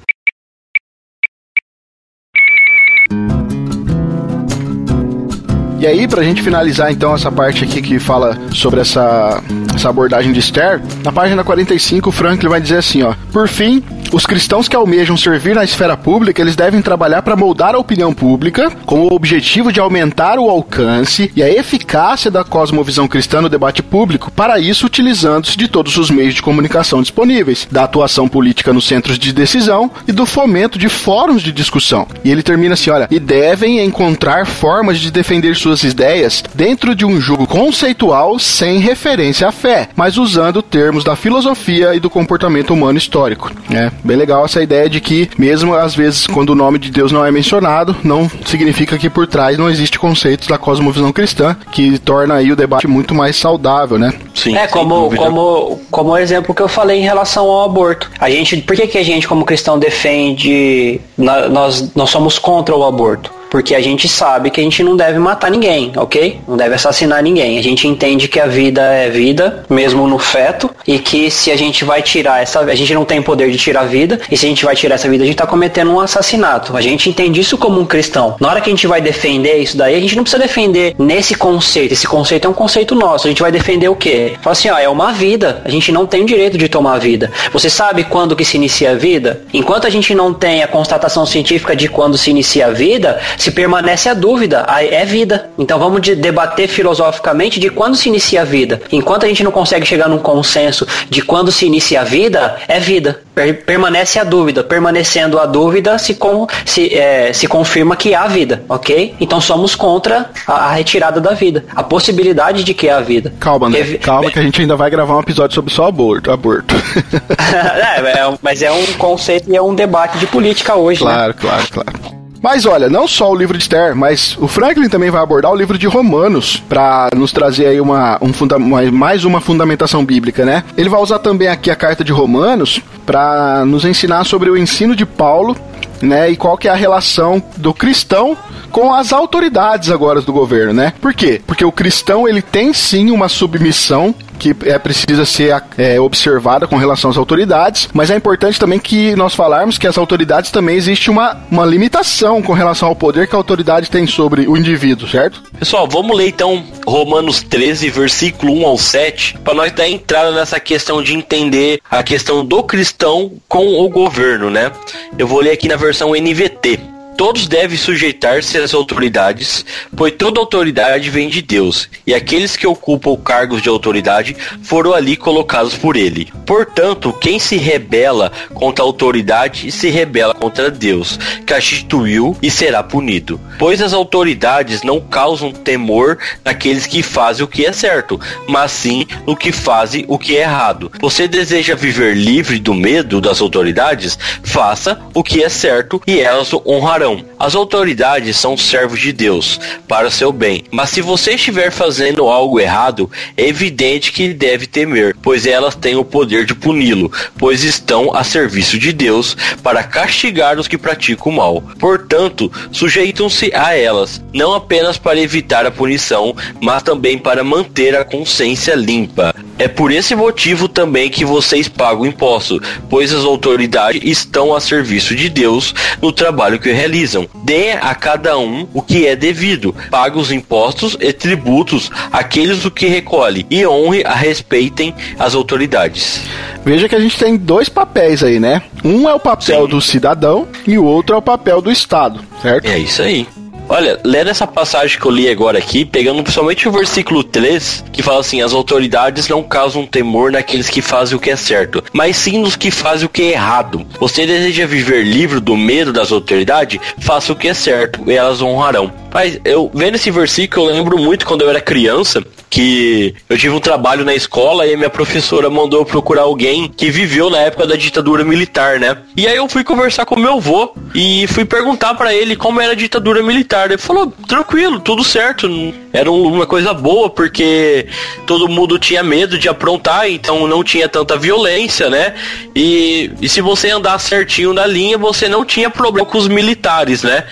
[5.80, 9.40] E aí, pra gente finalizar então essa parte aqui que fala sobre essa,
[9.76, 13.84] essa abordagem de Esther, na página 45 o Franklin vai dizer assim, ó: Por fim,
[14.12, 18.14] os cristãos que almejam servir na esfera pública, eles devem trabalhar para moldar a opinião
[18.14, 23.50] pública com o objetivo de aumentar o alcance e a eficácia da cosmovisão cristã no
[23.50, 28.74] debate público, para isso utilizando-se de todos os meios de comunicação disponíveis, da atuação política
[28.74, 32.08] nos centros de decisão e do fomento de fóruns de discussão.
[32.24, 37.06] E ele termina assim, olha, e devem encontrar formas de defender suas ideias dentro de
[37.06, 42.74] um jogo conceitual sem referência à fé, mas usando termos da filosofia e do comportamento
[42.74, 43.52] humano histórico.
[43.72, 47.12] É bem legal essa ideia de que, mesmo às vezes, quando o nome de Deus
[47.12, 51.98] não é mencionado, não significa que por trás não existe conceitos da cosmovisão cristã, que
[52.00, 54.14] torna aí o debate muito mais saudável, né?
[54.34, 54.56] Sim.
[54.56, 58.10] É, como, como, como o exemplo que eu falei em relação ao aborto.
[58.20, 61.00] A gente, por que, que a gente, como cristão, defende.
[61.18, 63.32] na- Nós, nós somos contra o aborto?
[63.50, 66.40] Porque a gente sabe que a gente não deve matar ninguém, ok?
[66.48, 67.58] Não deve assassinar ninguém.
[67.58, 71.58] A gente entende que a vida é vida, mesmo no feto, e que se a
[71.58, 72.60] gente vai tirar essa.
[72.60, 74.96] A gente não tem poder de tirar a vida, e se a gente vai tirar
[74.96, 76.76] essa vida, a gente tá cometendo um assassinato.
[76.76, 78.36] A gente entende isso como um cristão.
[78.40, 81.36] Na hora que a gente vai defender isso daí, a gente não precisa defender nesse
[81.36, 81.94] conceito.
[81.94, 83.28] Esse conceito é um conceito nosso.
[83.28, 84.34] A gente vai defender o quê?
[84.42, 85.62] Fala assim, ó, é uma vida.
[85.66, 87.32] A gente não tem o direito de tomar a vida.
[87.52, 89.42] Você sabe quando que se inicia a vida?
[89.54, 93.52] Enquanto a gente não tem a constatação científica de quando se inicia a vida, se
[93.52, 95.50] permanece a dúvida, é vida.
[95.58, 98.82] Então vamos de- debater filosoficamente de quando se inicia a vida.
[98.92, 102.80] Enquanto a gente não consegue chegar num consenso de quando se inicia a vida, é
[102.80, 103.22] vida.
[103.34, 104.64] Per- permanece a dúvida.
[104.64, 109.16] Permanecendo a dúvida, se, com, se, é, se confirma que há vida, ok?
[109.22, 111.64] Então somos contra a, a retirada da vida.
[111.74, 113.34] A possibilidade de que há vida.
[113.40, 113.72] Calma.
[113.72, 116.30] Teve- Calma que a gente ainda vai gravar um episódio sobre só aborto.
[116.30, 116.76] aborto.
[117.54, 121.12] é, é mas é um conceito e é um debate de política hoje, né?
[121.12, 122.19] claro, claro, claro.
[122.42, 125.56] Mas olha, não só o livro de Esther, mas o Franklin também vai abordar o
[125.56, 130.64] livro de Romanos para nos trazer aí uma, um funda mais uma fundamentação bíblica, né?
[130.78, 134.96] Ele vai usar também aqui a carta de Romanos para nos ensinar sobre o ensino
[134.96, 135.56] de Paulo
[136.02, 136.30] né?
[136.30, 138.38] E qual que é a relação do cristão
[138.72, 140.94] com as autoridades agora do governo, né?
[141.02, 141.42] Por quê?
[141.46, 146.78] Porque o cristão ele tem sim uma submissão que é precisa ser é, observada com
[146.78, 151.12] relação às autoridades, mas é importante também que nós falarmos que as autoridades também existe
[151.12, 155.44] uma, uma limitação com relação ao poder que a autoridade tem sobre o indivíduo, certo?
[155.60, 160.60] Pessoal, vamos ler então Romanos 13, versículo 1 ao 7, para nós dar entrada nessa
[160.60, 164.72] questão de entender a questão do cristão com o governo, né?
[165.18, 166.99] Eu vou ler aqui na versão NVT.
[167.20, 173.18] Todos devem sujeitar-se às autoridades, pois toda autoridade vem de Deus, e aqueles que ocupam
[173.18, 176.32] cargos de autoridade foram ali colocados por ele.
[176.46, 182.50] Portanto, quem se rebela contra a autoridade se rebela contra Deus, que a instituiu e
[182.50, 183.38] será punido.
[183.58, 189.06] Pois as autoridades não causam temor naqueles que fazem o que é certo, mas sim
[189.28, 190.90] no que fazem o que é errado.
[191.02, 194.18] Você deseja viver livre do medo das autoridades?
[194.42, 199.60] Faça o que é certo e elas o honrarão as autoridades são servos de Deus
[199.88, 205.16] para seu bem, mas se você estiver fazendo algo errado, é evidente que deve temer,
[205.22, 210.60] pois elas têm o poder de puni-lo, pois estão a serviço de Deus para castigar
[210.60, 211.64] os que praticam o mal.
[211.80, 218.06] Portanto, sujeitam-se a elas, não apenas para evitar a punição, mas também para manter a
[218.06, 219.34] consciência limpa.
[219.60, 225.14] É por esse motivo também que vocês pagam imposto, pois as autoridades estão a serviço
[225.14, 227.28] de Deus no trabalho que realizam.
[227.44, 232.72] Dê a cada um o que é devido, pague os impostos e tributos àqueles o
[232.72, 236.22] que recolhe e honre a respeitem as autoridades.
[236.64, 238.62] Veja que a gente tem dois papéis aí, né?
[238.82, 239.70] Um é o papel Sim.
[239.70, 242.66] do cidadão e o outro é o papel do Estado, certo?
[242.66, 243.28] É isso aí.
[243.70, 248.02] Olha, lendo essa passagem que eu li agora aqui, pegando principalmente o versículo 3, que
[248.02, 252.18] fala assim: as autoridades não causam temor naqueles que fazem o que é certo, mas
[252.18, 253.86] sim nos que fazem o que é errado.
[254.00, 256.80] Você deseja viver livre do medo das autoridades?
[256.98, 258.92] Faça o que é certo e elas honrarão.
[259.14, 263.54] Mas eu vendo esse versículo, eu lembro muito quando eu era criança que eu tive
[263.54, 267.38] um trabalho na escola e a minha professora mandou eu procurar alguém que viveu na
[267.38, 268.98] época da ditadura militar, né?
[269.16, 272.72] E aí eu fui conversar com meu avô e fui perguntar para ele como era
[272.72, 273.59] a ditadura militar.
[273.66, 275.48] Ele falou: "Tranquilo, tudo certo.
[275.92, 277.88] Era uma coisa boa porque
[278.26, 282.14] todo mundo tinha medo de aprontar, então não tinha tanta violência, né?
[282.56, 287.04] E, e se você andar certinho na linha, você não tinha problema com os militares,
[287.04, 287.26] né?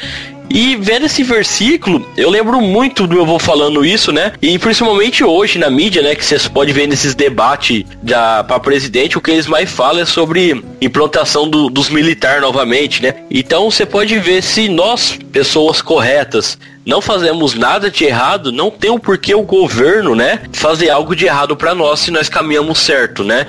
[0.50, 4.34] E vendo esse versículo, eu lembro muito do meu avô falando isso, né?
[4.42, 6.16] E principalmente hoje na mídia, né?
[6.16, 10.06] Que vocês podem ver nesses debates da, para presidente, o que eles mais falam é
[10.06, 13.16] sobre implantação do, dos militares novamente, né?
[13.30, 16.58] Então você pode ver se nós, pessoas corretas,
[16.88, 21.26] não fazemos nada de errado, não tem o porquê o governo, né, fazer algo de
[21.26, 23.46] errado para nós se nós caminhamos certo, né?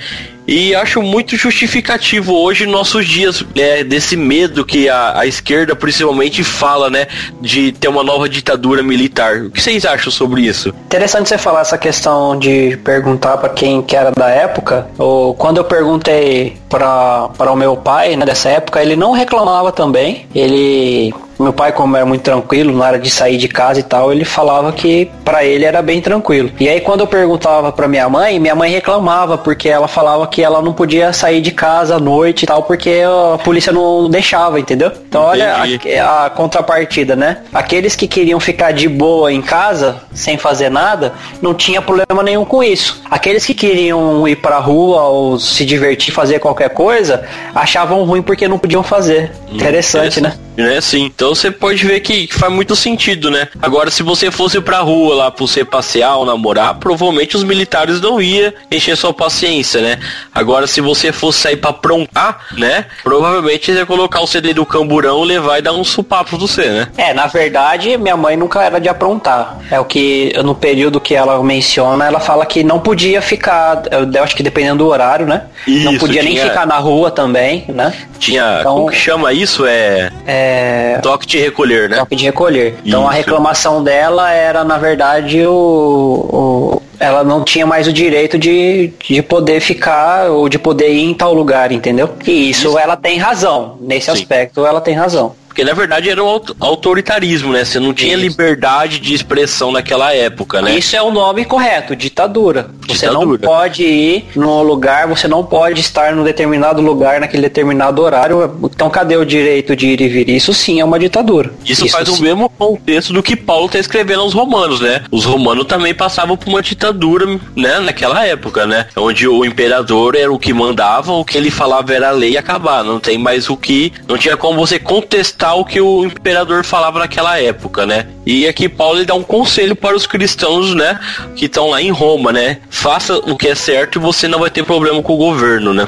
[0.51, 6.43] E acho muito justificativo hoje nossos dias né, desse medo que a, a, esquerda principalmente
[6.43, 7.05] fala, né?
[7.39, 9.43] De ter uma nova ditadura militar.
[9.43, 10.69] O que vocês acham sobre isso?
[10.87, 14.87] Interessante você falar essa questão de perguntar para quem que era da época.
[14.97, 20.25] Ou quando eu perguntei para o meu pai né, dessa época, ele não reclamava também.
[20.33, 24.11] Ele meu pai, como era muito tranquilo, na hora de sair de casa e tal,
[24.11, 26.51] ele falava que para ele era bem tranquilo.
[26.59, 30.43] E aí quando eu perguntava para minha mãe, minha mãe reclamava porque ela falava que
[30.43, 34.59] ela não podia sair de casa à noite e tal porque a polícia não deixava,
[34.59, 34.91] entendeu?
[35.07, 35.55] Então olha
[36.03, 37.39] a, a contrapartida, né?
[37.53, 42.45] Aqueles que queriam ficar de boa em casa, sem fazer nada, não tinha problema nenhum
[42.45, 43.01] com isso.
[43.09, 47.23] Aqueles que queriam ir pra rua ou se divertir, fazer qualquer coisa,
[47.55, 49.31] achavam ruim porque não podiam fazer.
[49.49, 50.33] Hum, interessante, interessante, né?
[50.59, 51.05] Né, sim.
[51.05, 53.47] Então você pode ver que, faz muito sentido, né?
[53.61, 58.01] Agora, se você fosse pra rua lá pra você passear ou namorar, provavelmente os militares
[58.01, 59.99] não iam encher sua paciência, né?
[60.33, 62.85] Agora, se você fosse sair pra aprontar, né?
[63.03, 66.69] Provavelmente você ia colocar o CD do camburão, levar e dar um supapo pra você,
[66.69, 66.87] né?
[66.97, 69.57] É, na verdade, minha mãe nunca era de aprontar.
[69.71, 74.23] É o que, no período que ela menciona, ela fala que não podia ficar, eu
[74.23, 75.43] acho que dependendo do horário, né?
[75.67, 76.33] Isso, não podia tinha...
[76.33, 77.93] nem ficar na rua também, né?
[78.17, 79.65] Tinha, então, como que chama isso?
[79.65, 81.97] É é, toque de recolher, né?
[81.97, 82.75] Toque de recolher.
[82.85, 83.09] Então Isso.
[83.09, 88.93] a reclamação dela era, na verdade, o, o, ela não tinha mais o direito de,
[89.05, 92.09] de poder ficar ou de poder ir em tal lugar, entendeu?
[92.25, 92.79] E isso, isso.
[92.79, 93.77] ela tem razão.
[93.81, 94.11] Nesse Sim.
[94.13, 95.35] aspecto, ela tem razão.
[95.49, 97.65] Porque na verdade era um autoritarismo, né?
[97.65, 98.21] Você não tinha Isso.
[98.21, 100.77] liberdade de expressão naquela época, né?
[100.77, 102.69] Isso é o nome correto, ditadura.
[102.87, 103.25] Você ditadura.
[103.25, 108.57] não pode ir num lugar, você não pode estar num determinado lugar naquele determinado horário.
[108.63, 110.29] Então cadê o direito de ir e vir?
[110.29, 111.51] Isso sim é uma ditadura.
[111.65, 112.19] Isso, Isso faz sim.
[112.19, 115.03] o mesmo contexto do que Paulo está escrevendo aos romanos, né?
[115.11, 117.79] Os romanos também passavam por uma ditadura, né?
[117.79, 118.85] Naquela época, né?
[118.95, 122.37] Onde o imperador era o que mandava, o que ele falava era a lei e
[122.37, 122.83] acabar.
[122.83, 123.91] Não tem mais o que.
[124.07, 128.07] Não tinha como você contestar o que o imperador falava naquela época, né?
[128.25, 130.99] E aqui Paulo ele dá um conselho para os cristãos, né?
[131.35, 132.57] Que estão lá em Roma, né?
[132.69, 135.87] Faça o que é certo e você não vai ter problema com o governo, né?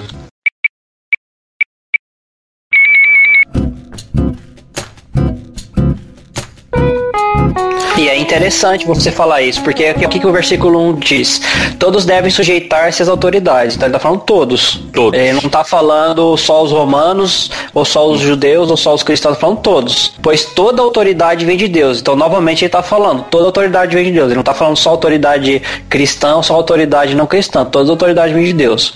[8.02, 11.40] E é interessante você falar isso, porque o que, que o versículo 1 diz?
[11.78, 13.76] Todos devem sujeitar-se às autoridades.
[13.76, 14.82] Então ele está falando todos.
[14.92, 15.20] Todos.
[15.20, 19.34] Ele não está falando só os romanos, ou só os judeus, ou só os cristãos,
[19.34, 20.14] está falando todos.
[20.20, 22.02] Pois toda autoridade vem de Deus.
[22.02, 24.26] Então, novamente, ele está falando, toda autoridade vem de Deus.
[24.30, 27.64] Ele não está falando só autoridade cristã ou só autoridade não cristã.
[27.64, 28.96] Toda autoridade vem de Deus.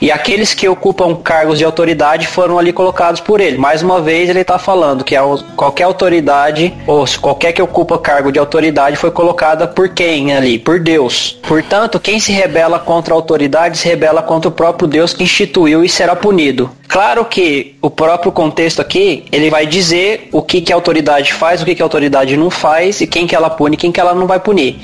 [0.00, 3.58] E aqueles que ocupam cargos de autoridade foram ali colocados por ele.
[3.58, 5.14] Mais uma vez, ele está falando que
[5.56, 10.58] qualquer autoridade, ou qualquer que ocupa cargo de autoridade foi colocada por quem ali?
[10.58, 11.38] Por Deus.
[11.46, 15.84] Portanto, quem se rebela contra a autoridade se rebela contra o próprio Deus que instituiu
[15.84, 16.70] e será punido.
[16.88, 21.60] Claro que o próprio contexto aqui, ele vai dizer o que, que a autoridade faz,
[21.60, 24.14] o que, que a autoridade não faz e quem que ela pune quem que ela
[24.14, 24.76] não vai punir.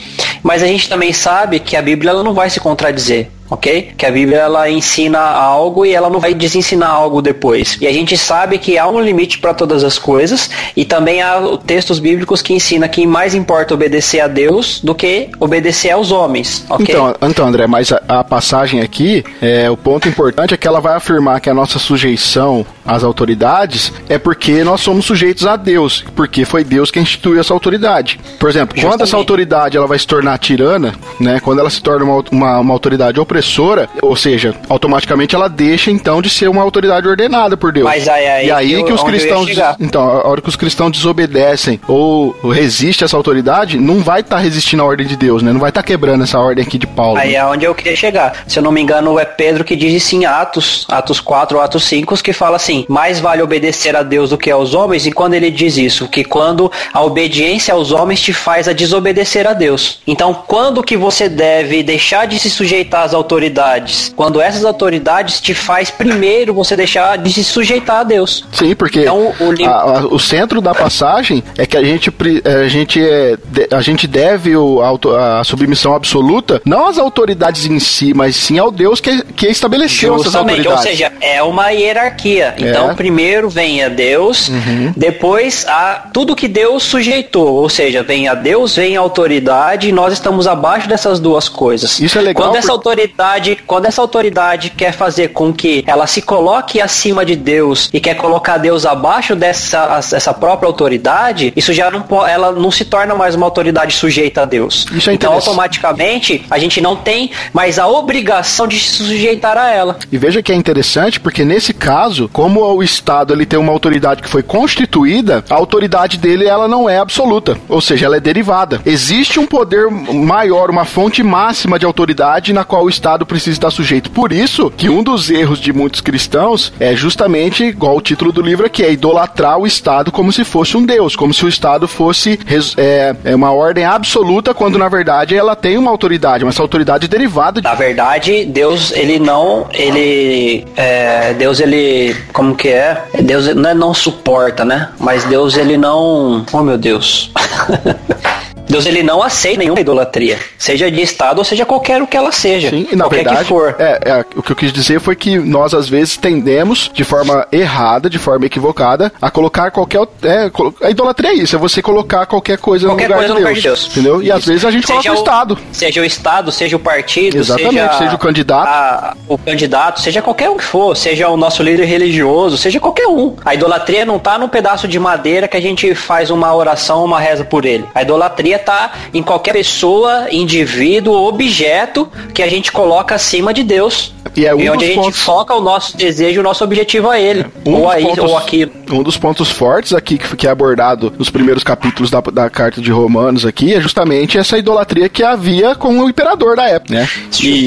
[0.42, 3.92] Mas a gente também sabe que a Bíblia ela não vai se contradizer ok?
[3.96, 7.76] Que a Bíblia ela ensina algo e ela não vai desensinar algo depois.
[7.80, 11.40] E a gente sabe que há um limite para todas as coisas e também há
[11.66, 16.64] textos bíblicos que ensinam que mais importa obedecer a Deus do que obedecer aos homens,
[16.68, 16.86] ok?
[16.88, 20.80] Então, então André, mas a, a passagem aqui, é, o ponto importante é que ela
[20.80, 26.04] vai afirmar que a nossa sujeição às autoridades é porque nós somos sujeitos a Deus,
[26.14, 28.18] porque foi Deus que instituiu essa autoridade.
[28.38, 28.98] Por exemplo, Justamente.
[28.98, 31.40] quando essa autoridade ela vai se tornar tirana, né?
[31.40, 36.22] Quando ela se torna uma, uma, uma autoridade opressora ou seja, automaticamente ela deixa então
[36.22, 37.84] de ser uma autoridade ordenada por Deus.
[37.84, 40.92] Mas aí, aí e aí que, que os cristãos, então, a hora que os cristãos
[40.92, 45.42] desobedecem ou resistem a essa autoridade, não vai estar tá resistindo à ordem de Deus,
[45.42, 45.52] né?
[45.52, 47.18] Não vai estar tá quebrando essa ordem aqui de Paulo.
[47.18, 47.36] Aí né?
[47.36, 48.44] é onde eu queria chegar.
[48.46, 51.84] Se eu não me engano, é Pedro que diz em Atos, Atos 4 ou Atos
[51.84, 55.06] 5, que fala assim: mais vale obedecer a Deus do que aos homens.
[55.06, 59.46] E quando ele diz isso, que quando a obediência aos homens te faz a desobedecer
[59.46, 60.00] a Deus.
[60.06, 64.12] Então, quando que você deve deixar de se sujeitar às autoridades?
[64.16, 68.44] Quando essas autoridades te faz primeiro você deixar de se sujeitar a Deus.
[68.52, 72.12] Sim, porque então, o, a, a, o centro da passagem é que a gente,
[72.44, 73.36] a gente, é,
[73.70, 78.58] a gente deve o, a, a, submissão absoluta não às autoridades em si, mas sim
[78.58, 80.84] ao Deus que, que estabeleceu Justamente, essas autoridades.
[80.84, 82.54] Ou seja, é uma hierarquia.
[82.64, 82.70] É.
[82.70, 84.92] Então, primeiro vem a Deus, uhum.
[84.96, 87.54] depois a tudo que Deus sujeitou.
[87.54, 92.00] Ou seja, vem a Deus, vem a autoridade, e nós estamos abaixo dessas duas coisas.
[92.00, 92.44] Isso é legal.
[92.44, 97.24] Quando essa autoridade autoridade, quando essa autoridade quer fazer com que ela se coloque acima
[97.24, 102.52] de Deus e quer colocar Deus abaixo dessa essa própria autoridade, isso já não ela
[102.52, 104.86] não se torna mais uma autoridade sujeita a Deus.
[104.92, 109.70] Isso é então automaticamente a gente não tem mais a obrigação de se sujeitar a
[109.70, 109.98] ela.
[110.10, 114.22] E veja que é interessante porque nesse caso, como o Estado ele tem uma autoridade
[114.22, 118.80] que foi constituída, a autoridade dele ela não é absoluta, ou seja, ela é derivada.
[118.84, 123.70] Existe um poder maior, uma fonte máxima de autoridade na qual o Estado precisa estar
[123.70, 124.10] sujeito.
[124.10, 128.42] Por isso que um dos erros de muitos cristãos é justamente, igual o título do
[128.42, 131.86] livro aqui, é idolatrar o Estado como se fosse um Deus, como se o Estado
[131.86, 132.38] fosse
[132.76, 137.06] é, é uma ordem absoluta, quando na verdade ela tem uma autoridade, mas essa autoridade
[137.06, 137.60] é derivada.
[137.60, 137.64] De...
[137.66, 143.04] Na verdade, Deus, ele não, ele, é, Deus, ele, como que é?
[143.22, 144.88] Deus não, é, não suporta, né?
[144.98, 147.30] Mas Deus, ele não, oh meu Deus.
[148.70, 152.32] Deus ele não aceita nenhuma idolatria, seja de Estado ou seja qualquer o que ela
[152.32, 152.70] seja.
[152.70, 153.74] Sim, e na verdade, que for.
[153.78, 157.46] É, é, o que eu quis dizer foi que nós às vezes tendemos, de forma
[157.50, 160.00] errada, de forma equivocada, a colocar qualquer.
[160.22, 160.50] É,
[160.82, 163.50] a idolatria é isso, é você colocar qualquer coisa qualquer no lugar coisa de Deus.
[163.50, 163.86] No de Deus.
[163.90, 164.22] Entendeu?
[164.22, 165.58] E às vezes a gente seja coloca o, o, Estado.
[165.72, 168.68] Seja o Estado, seja o partido, Exatamente, seja, seja o candidato.
[168.68, 173.08] A, o candidato, seja qualquer um que for, seja o nosso líder religioso, seja qualquer
[173.08, 173.36] um.
[173.44, 177.18] A idolatria não está num pedaço de madeira que a gente faz uma oração, uma
[177.18, 177.84] reza por ele.
[177.94, 184.12] A idolatria tá em qualquer pessoa, indivíduo, objeto que a gente coloca acima de Deus.
[184.36, 185.20] E é um e onde a gente pontos...
[185.20, 187.40] foca o nosso desejo, o nosso objetivo a ele.
[187.40, 188.18] É, um ou a pontos...
[188.18, 188.70] ou aquilo.
[188.90, 192.80] um dos pontos fortes aqui que, que é abordado nos primeiros capítulos da, da carta
[192.80, 197.08] de Romanos aqui é justamente essa idolatria que havia com o imperador da época, né?
[197.42, 197.66] E,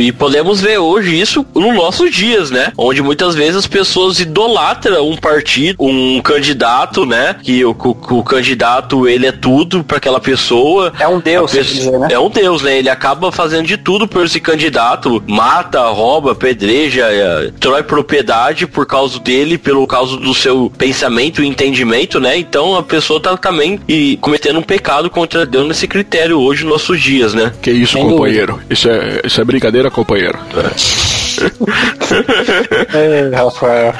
[0.00, 2.72] e podemos ver hoje isso nos nossos dias, né?
[2.76, 7.36] Onde muitas vezes as pessoas idolatram um partido, um candidato, né?
[7.42, 10.27] Que o, o, o candidato ele é tudo para aquela pessoa.
[10.98, 12.08] É um deus, pessoa, dizer, né?
[12.10, 12.78] É um deus, né?
[12.78, 18.86] Ele acaba fazendo de tudo por esse candidato, mata, rouba, pedreja, é, destrói propriedade por
[18.86, 22.36] causa dele, pelo causa do seu pensamento e entendimento, né?
[22.38, 26.72] Então a pessoa tá também e cometendo um pecado contra Deus nesse critério hoje nos
[26.72, 27.52] nossos dias, né?
[27.60, 28.60] Que isso, Sem companheiro?
[28.70, 30.38] Isso é, isso é brincadeira, companheiro.
[30.56, 30.68] É.
[33.36, 33.94] Rafael.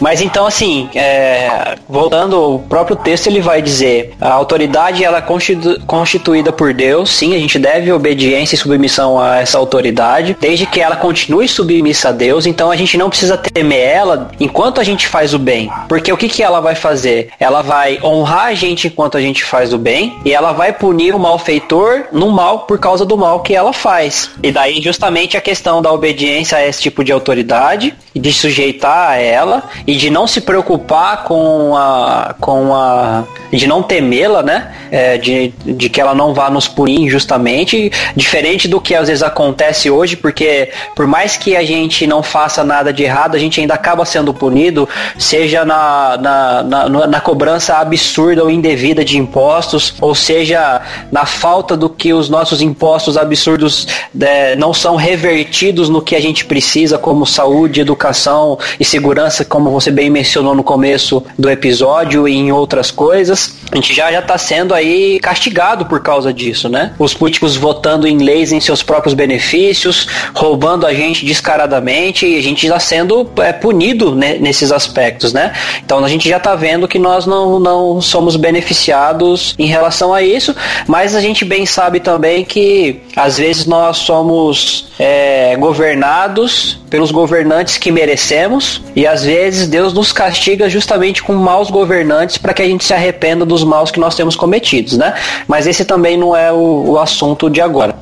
[0.00, 4.63] Mas então, assim, é, voltando ao próprio texto, ele vai dizer: a autoridade
[5.04, 9.58] ela é constitu constituída por Deus, sim, a gente deve obediência e submissão a essa
[9.58, 12.46] autoridade, desde que ela continue submissa a Deus.
[12.46, 16.16] Então a gente não precisa temer ela enquanto a gente faz o bem, porque o
[16.16, 17.30] que, que ela vai fazer?
[17.38, 21.14] Ela vai honrar a gente enquanto a gente faz o bem e ela vai punir
[21.14, 24.30] o malfeitor no mal por causa do mal que ela faz.
[24.42, 29.16] E daí justamente a questão da obediência a esse tipo de autoridade de sujeitar a
[29.16, 34.72] ela e de não se preocupar com a com a de não temê-la, né?
[34.90, 39.22] É, de, de que ela não vá nos punir injustamente, diferente do que às vezes
[39.22, 43.60] acontece hoje, porque por mais que a gente não faça nada de errado, a gente
[43.60, 44.88] ainda acaba sendo punido,
[45.18, 50.80] seja na, na, na, na cobrança absurda ou indevida de impostos, ou seja
[51.10, 53.86] na falta do que os nossos impostos absurdos
[54.20, 59.70] é, não são revertidos no que a gente precisa, como saúde, educação e segurança, como
[59.70, 63.56] você bem mencionou no começo do episódio e em outras coisas.
[63.72, 66.92] A gente já já está sendo aí castigado por causa disso, né?
[66.98, 72.42] Os políticos votando em leis em seus próprios benefícios, roubando a gente descaradamente e a
[72.42, 75.52] gente está sendo é, punido né, nesses aspectos, né?
[75.84, 80.22] Então a gente já está vendo que nós não, não somos beneficiados em relação a
[80.22, 80.54] isso,
[80.86, 85.23] mas a gente bem sabe também que às vezes nós somos é,
[85.56, 92.38] governados pelos governantes que merecemos e às vezes Deus nos castiga justamente com maus governantes
[92.38, 95.14] para que a gente se arrependa dos maus que nós temos cometidos, né?
[95.46, 97.96] Mas esse também não é o, o assunto de agora.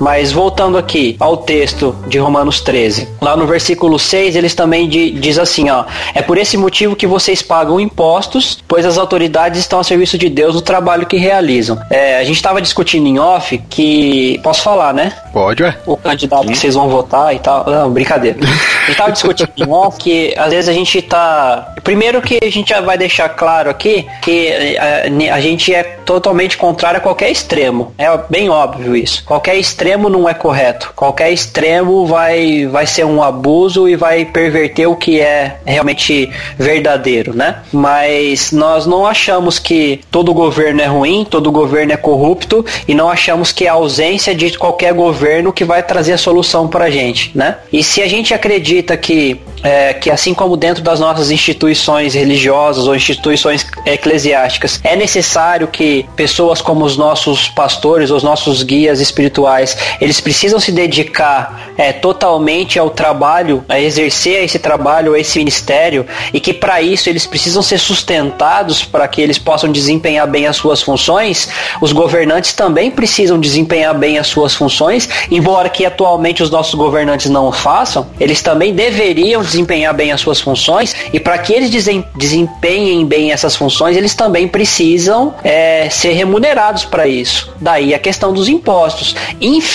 [0.00, 5.38] Mas voltando aqui ao texto de Romanos 13, lá no versículo 6, eles também diz
[5.38, 5.84] assim, ó:
[6.14, 10.28] "É por esse motivo que vocês pagam impostos, pois as autoridades estão a serviço de
[10.28, 14.92] Deus no trabalho que realizam." É, a gente estava discutindo em off que posso falar,
[14.92, 15.12] né?
[15.32, 15.76] Pode, ué.
[15.86, 16.52] O candidato Sim.
[16.52, 17.64] que vocês vão votar e tal.
[17.66, 18.38] Não, brincadeira.
[18.40, 21.74] A gente tava discutindo em off que às vezes a gente tá.
[21.82, 25.82] Primeiro que a gente já vai deixar claro aqui que a, eh, a gente é
[25.82, 27.92] totalmente contrário a qualquer extremo.
[27.98, 29.24] É bem óbvio isso.
[29.24, 30.92] Qualquer extremo extremo não é correto.
[30.96, 36.28] Qualquer extremo vai, vai ser um abuso e vai perverter o que é realmente
[36.58, 37.58] verdadeiro, né?
[37.72, 43.08] Mas nós não achamos que todo governo é ruim, todo governo é corrupto e não
[43.08, 47.30] achamos que a ausência de qualquer governo que vai trazer a solução para a gente,
[47.32, 47.58] né?
[47.72, 52.86] E se a gente acredita que é, que assim como dentro das nossas instituições religiosas
[52.86, 59.75] ou instituições eclesiásticas é necessário que pessoas como os nossos pastores, os nossos guias espirituais,
[60.00, 66.40] eles precisam se dedicar é, totalmente ao trabalho, a exercer esse trabalho, esse ministério, e
[66.40, 70.82] que para isso eles precisam ser sustentados para que eles possam desempenhar bem as suas
[70.82, 71.48] funções,
[71.80, 77.30] os governantes também precisam desempenhar bem as suas funções, embora que atualmente os nossos governantes
[77.30, 81.70] não o façam, eles também deveriam desempenhar bem as suas funções, e para que eles
[82.16, 87.54] desempenhem bem essas funções, eles também precisam é, ser remunerados para isso.
[87.60, 89.14] Daí a questão dos impostos.
[89.40, 89.65] Infelizmente,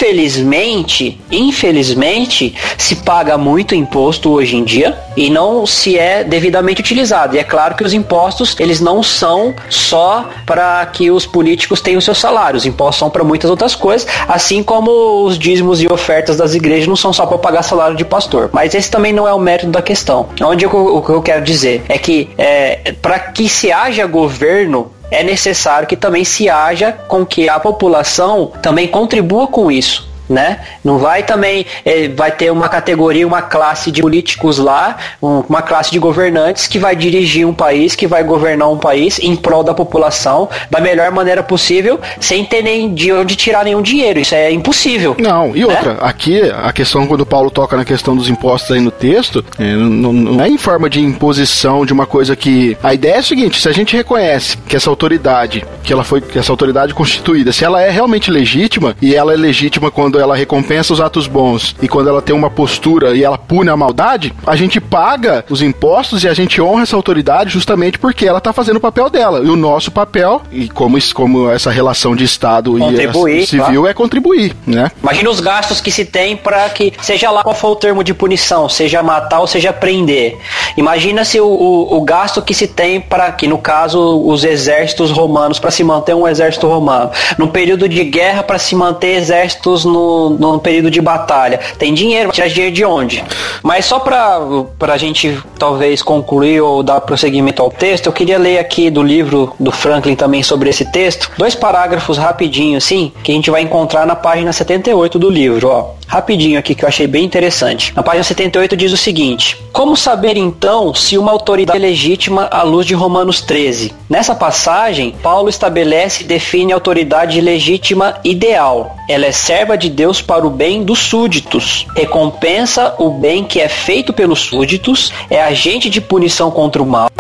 [1.31, 7.35] infelizmente, se paga muito imposto hoje em dia e não se é devidamente utilizado.
[7.35, 12.01] E é claro que os impostos, eles não são só para que os políticos tenham
[12.01, 12.63] seus salários.
[12.63, 16.87] Os impostos são para muitas outras coisas, assim como os dízimos e ofertas das igrejas
[16.87, 18.49] não são só para pagar salário de pastor.
[18.53, 20.29] Mas esse também não é o mérito da questão.
[20.41, 24.91] Onde eu, o que eu quero dizer é que é, para que se haja governo
[25.12, 30.09] é necessário que também se haja com que a população também contribua com isso.
[30.32, 30.59] Né?
[30.84, 35.61] Não vai também, é, vai ter uma categoria, uma classe de políticos lá, um, uma
[35.61, 39.63] classe de governantes que vai dirigir um país, que vai governar um país em prol
[39.63, 44.19] da população da melhor maneira possível, sem ter nem de onde tirar nenhum dinheiro.
[44.19, 45.15] Isso é impossível.
[45.19, 45.99] Não, e outra, né?
[46.01, 49.73] aqui a questão quando o Paulo toca na questão dos impostos aí no texto, é,
[49.75, 52.77] não, não é em forma de imposição de uma coisa que.
[52.82, 56.21] A ideia é a seguinte: se a gente reconhece que essa autoridade, que ela foi,
[56.21, 60.36] que essa autoridade constituída, se ela é realmente legítima, e ela é legítima quando ela
[60.36, 64.34] recompensa os atos bons e quando ela tem uma postura e ela pune a maldade,
[64.45, 68.53] a gente paga os impostos e a gente honra essa autoridade justamente porque ela está
[68.53, 69.39] fazendo o papel dela.
[69.39, 74.55] E o nosso papel, e como, como essa relação de Estado e civil, é contribuir,
[74.65, 74.91] né?
[75.01, 78.13] Imagina os gastos que se tem para que, seja lá qual for o termo de
[78.13, 80.38] punição, seja matar ou seja prender.
[80.78, 85.11] Imagina se o, o, o gasto que se tem para que, no caso, os exércitos
[85.11, 87.11] romanos, para se manter um exército romano.
[87.38, 91.59] No período de guerra, para se manter exércitos no, no período de batalha.
[91.78, 93.24] Tem dinheiro, tirar dinheiro de onde?
[93.64, 98.59] Mas só para a gente talvez concluir ou dar prosseguimento ao texto, eu queria ler
[98.59, 103.36] aqui do livro do Franklin também sobre esse texto, dois parágrafos rapidinho, assim, que a
[103.36, 107.24] gente vai encontrar na página 78 do livro, ó rapidinho aqui que eu achei bem
[107.24, 107.93] interessante.
[107.95, 112.64] Na página 78 diz o seguinte: Como saber então se uma autoridade é legítima à
[112.64, 113.93] luz de Romanos 13?
[114.09, 118.97] Nessa passagem, Paulo estabelece e define a autoridade legítima ideal.
[119.07, 123.69] Ela é serva de Deus para o bem dos súditos, recompensa o bem que é
[123.69, 127.11] feito pelos súditos, é agente de punição contra o mal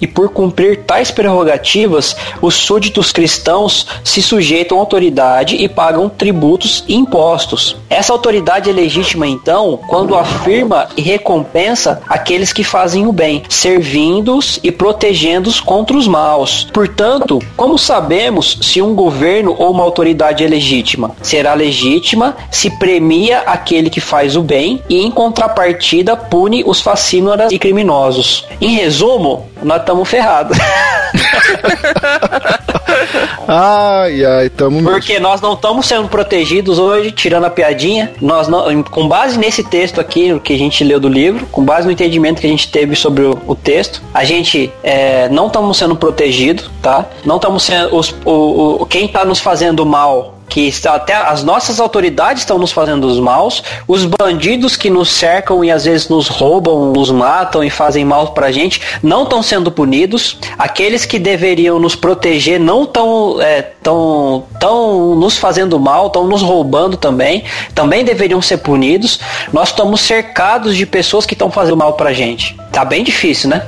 [0.00, 6.84] e por cumprir tais prerrogativas, os súditos cristãos se sujeitam à autoridade e pagam tributos
[6.88, 7.76] e impostos.
[7.88, 14.58] Essa autoridade é legítima, então, quando afirma e recompensa aqueles que fazem o bem, servindo-os
[14.62, 16.66] e protegendo-os contra os maus.
[16.72, 21.10] Portanto, como sabemos se um governo ou uma autoridade é legítima?
[21.22, 22.19] Será legítima
[22.50, 28.46] se premia aquele que faz o bem e, em contrapartida, pune os fascínoras e criminosos.
[28.60, 30.56] Em resumo, nós estamos ferrados.
[33.48, 38.12] ai, ai, tamo Porque nós não estamos sendo protegidos hoje, tirando a piadinha.
[38.20, 41.86] Nós não, com base nesse texto aqui que a gente leu do livro, com base
[41.86, 45.76] no entendimento que a gente teve sobre o, o texto, a gente é, não estamos
[45.76, 47.06] sendo protegidos, tá?
[47.24, 51.78] Não estamos sendo os, o, o quem está nos fazendo mal que até as nossas
[51.78, 56.26] autoridades estão nos fazendo os maus, os bandidos que nos cercam e às vezes nos
[56.26, 60.36] roubam, nos matam e fazem mal pra gente, não estão sendo punidos.
[60.58, 66.42] Aqueles que deveriam nos proteger não estão é, tão, tão nos fazendo mal, estão nos
[66.42, 69.20] roubando também, também deveriam ser punidos.
[69.52, 72.56] Nós estamos cercados de pessoas que estão fazendo mal pra gente.
[72.72, 73.66] Tá bem difícil, né?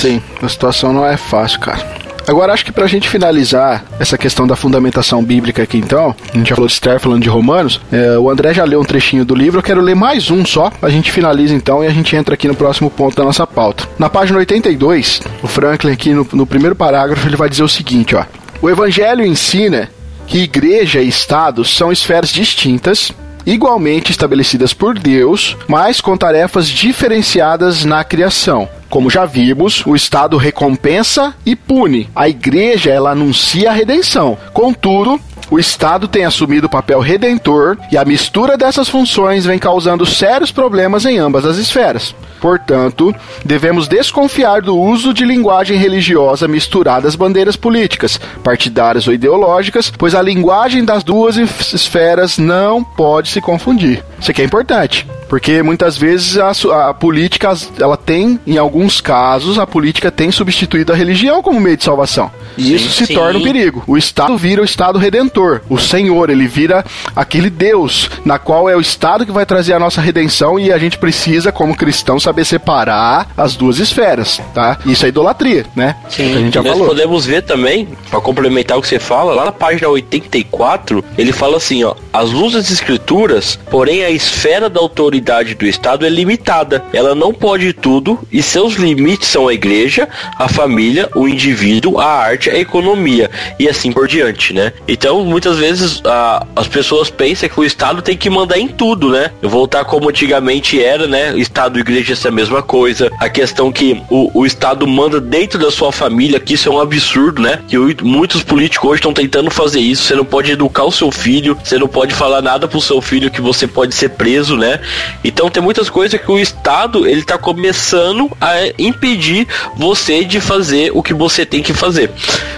[0.00, 2.05] Sim, a situação não é fácil, cara.
[2.26, 6.48] Agora, acho que pra gente finalizar essa questão da fundamentação bíblica aqui, então, a gente
[6.48, 9.34] já falou de Esther, falando de Romanos, é, o André já leu um trechinho do
[9.34, 12.34] livro, eu quero ler mais um só, a gente finaliza então e a gente entra
[12.34, 13.88] aqui no próximo ponto da nossa pauta.
[13.98, 18.16] Na página 82, o Franklin aqui no, no primeiro parágrafo, ele vai dizer o seguinte,
[18.16, 18.24] ó.
[18.60, 19.88] O Evangelho ensina
[20.26, 23.12] que igreja e Estado são esferas distintas,
[23.46, 28.68] igualmente estabelecidas por Deus, mas com tarefas diferenciadas na criação.
[28.90, 32.08] Como já vimos, o Estado recompensa e pune.
[32.14, 34.36] A igreja ela anuncia a redenção.
[34.52, 35.20] Contudo,
[35.50, 40.50] o Estado tem assumido o papel redentor e a mistura dessas funções vem causando sérios
[40.50, 42.14] problemas em ambas as esferas.
[42.40, 49.92] Portanto, devemos desconfiar do uso de linguagem religiosa misturada às bandeiras políticas, partidárias ou ideológicas,
[49.96, 54.04] pois a linguagem das duas esferas não pode se confundir.
[54.20, 55.06] Isso aqui é importante.
[55.28, 56.50] Porque muitas vezes a,
[56.88, 61.76] a, política, ela tem, em alguns casos, a política tem substituído a religião como meio
[61.76, 62.30] de salvação.
[62.56, 63.14] E sim, isso se sim.
[63.14, 63.82] torna um perigo.
[63.86, 65.62] O Estado vira o Estado redentor.
[65.68, 69.78] O Senhor, ele vira aquele Deus, na qual é o Estado que vai trazer a
[69.78, 74.78] nossa redenção e a gente precisa, como cristão, saber separar as duas esferas, tá?
[74.86, 75.96] Isso é idolatria, né?
[76.08, 76.34] Sim.
[76.34, 76.88] a gente já Nós falou.
[76.88, 81.56] podemos ver também, para complementar o que você fala, lá na página 84, ele fala
[81.56, 86.84] assim, ó, as luzes das escrituras, porém a esfera da autoridade do Estado é limitada.
[86.92, 92.06] Ela não pode tudo e seus limites são a igreja, a família, o indivíduo, a
[92.06, 93.28] arte, a economia
[93.58, 94.72] e assim por diante, né?
[94.86, 99.10] Então, muitas vezes a, as pessoas pensam que o Estado tem que mandar em tudo,
[99.10, 99.32] né?
[99.42, 101.36] Voltar como antigamente era, né?
[101.36, 103.10] Estado e igreja é a mesma coisa.
[103.18, 106.80] A questão que o, o Estado manda dentro da sua família, que isso é um
[106.80, 107.60] absurdo, né?
[107.66, 110.04] Que muitos políticos hoje estão tentando fazer isso.
[110.04, 113.30] Você não pode educar o seu filho, você não pode falar nada pro seu filho
[113.30, 114.80] que você pode ser preso, né?
[115.24, 120.90] Então tem muitas coisas que o Estado ele tá começando a impedir você de fazer
[120.94, 122.10] o que você tem que fazer.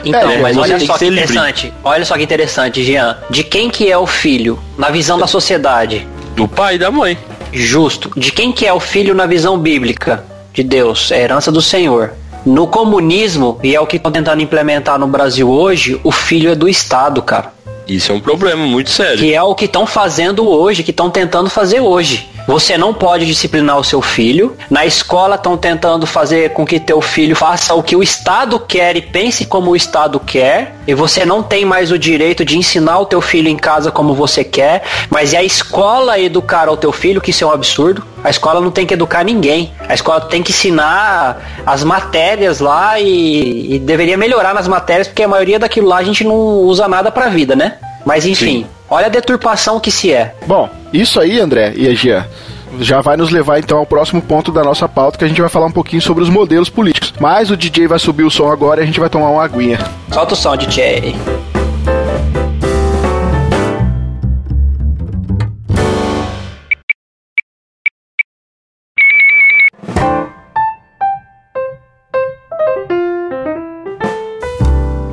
[0.04, 1.64] Então, é, mas olha só que, que interessante.
[1.66, 1.78] Livre.
[1.84, 3.16] Olha só que interessante, Jean.
[3.30, 6.06] De quem que é o filho na visão da sociedade?
[6.34, 7.18] Do pai e da mãe.
[7.52, 8.10] Justo.
[8.16, 10.24] De quem que é o filho na visão bíblica?
[10.52, 12.12] De Deus, é herança do Senhor.
[12.44, 16.54] No comunismo, e é o que estão tentando implementar no Brasil hoje, o filho é
[16.54, 17.52] do Estado, cara.
[17.88, 19.18] Isso é um problema muito sério.
[19.18, 22.28] Que é o que estão fazendo hoje, que estão tentando fazer hoje.
[22.48, 24.56] Você não pode disciplinar o seu filho.
[24.70, 28.96] Na escola estão tentando fazer com que teu filho faça o que o Estado quer
[28.96, 30.74] e pense como o Estado quer.
[30.86, 34.14] E você não tem mais o direito de ensinar o teu filho em casa como
[34.14, 34.82] você quer.
[35.10, 38.02] Mas é a escola educar o teu filho, que isso é um absurdo.
[38.22, 39.72] A escola não tem que educar ninguém.
[39.88, 45.22] A escola tem que ensinar as matérias lá e, e deveria melhorar nas matérias, porque
[45.22, 47.74] a maioria daquilo lá a gente não usa nada pra vida, né?
[48.04, 48.66] Mas enfim, Sim.
[48.88, 50.34] olha a deturpação que se é.
[50.46, 52.28] Bom, isso aí, André e a Gia,
[52.80, 55.50] já vai nos levar então ao próximo ponto da nossa pauta, que a gente vai
[55.50, 57.12] falar um pouquinho sobre os modelos políticos.
[57.20, 59.78] Mas o DJ vai subir o som agora e a gente vai tomar uma aguinha.
[60.12, 61.14] Solta o som, DJ.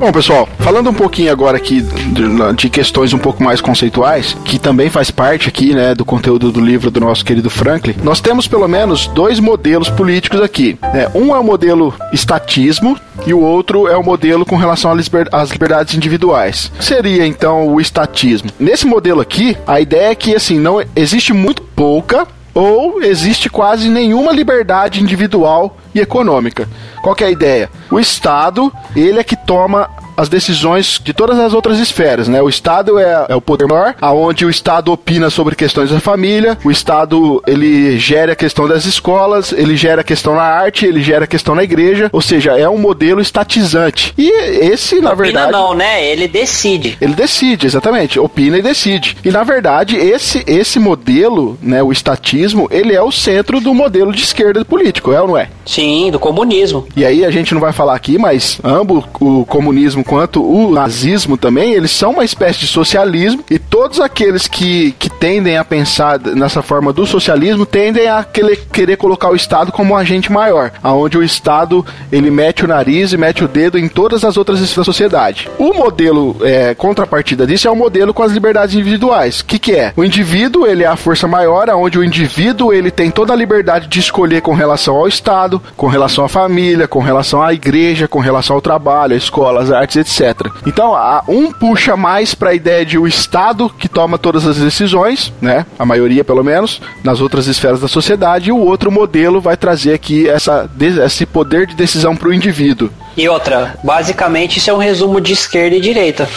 [0.06, 4.60] Bom, pessoal, falando um pouquinho agora aqui de, de, questões um pouco mais conceituais, que
[4.60, 8.47] também faz parte aqui, né, do conteúdo do livro do nosso querido Franklin, nós temos
[8.47, 10.78] pelo menos dois modelos políticos aqui.
[10.93, 11.10] Né?
[11.16, 12.95] Um é o modelo estatismo
[13.26, 14.95] e o outro é o modelo com relação
[15.32, 16.72] às liberdades individuais.
[16.80, 18.51] Seria então o estatismo.
[18.60, 23.89] Nesse modelo aqui, a ideia é que assim não existe muito pouca ou existe quase
[23.89, 26.70] nenhuma liberdade individual e econômica.
[27.01, 27.70] Qual é a ideia?
[27.91, 32.41] O Estado, ele é que toma as decisões de todas as outras esferas, né?
[32.41, 36.57] O Estado é, é, o poder maior, aonde o Estado opina sobre questões da família,
[36.63, 41.01] o Estado ele gera a questão das escolas, ele gera a questão na arte, ele
[41.01, 44.13] gera a questão na igreja, ou seja, é um modelo estatizante.
[44.18, 46.05] E esse, na opina verdade, não, né?
[46.05, 46.97] Ele decide.
[47.01, 49.18] Ele decide, exatamente, opina e decide.
[49.24, 54.13] E na verdade, esse esse modelo, né, o estatismo, ele é o centro do modelo
[54.13, 55.49] de esquerda político, é ou não é?
[55.66, 56.88] Sim, do comunismo.
[56.95, 61.38] E aí a gente não vai falar aqui, mas ambos o comunismo quanto o nazismo
[61.38, 66.20] também, eles são uma espécie de socialismo e todos aqueles que, que tendem a pensar
[66.20, 70.72] nessa forma do socialismo tendem a querer, querer colocar o Estado como um agente maior,
[70.84, 74.60] aonde o Estado ele mete o nariz e mete o dedo em todas as outras
[74.60, 75.49] da sociedade.
[75.58, 79.39] O modelo é, contrapartida disso é o modelo com as liberdades individuais.
[79.39, 79.93] O que, que é?
[79.95, 83.88] O indivíduo ele é a força maior, aonde o indivíduo ele tem toda a liberdade
[83.88, 88.20] de escolher com relação ao Estado, com relação à família, com relação à igreja, com
[88.20, 90.49] relação ao trabalho, à escola, às artes etc.
[90.65, 90.93] Então,
[91.27, 95.65] um puxa mais para a ideia de o Estado que toma todas as decisões, né?
[95.77, 99.93] A maioria, pelo menos, nas outras esferas da sociedade, e o outro modelo vai trazer
[99.93, 100.69] aqui essa,
[101.05, 102.89] esse poder de decisão para o indivíduo.
[103.18, 106.28] E outra, basicamente isso é um resumo de esquerda e direita.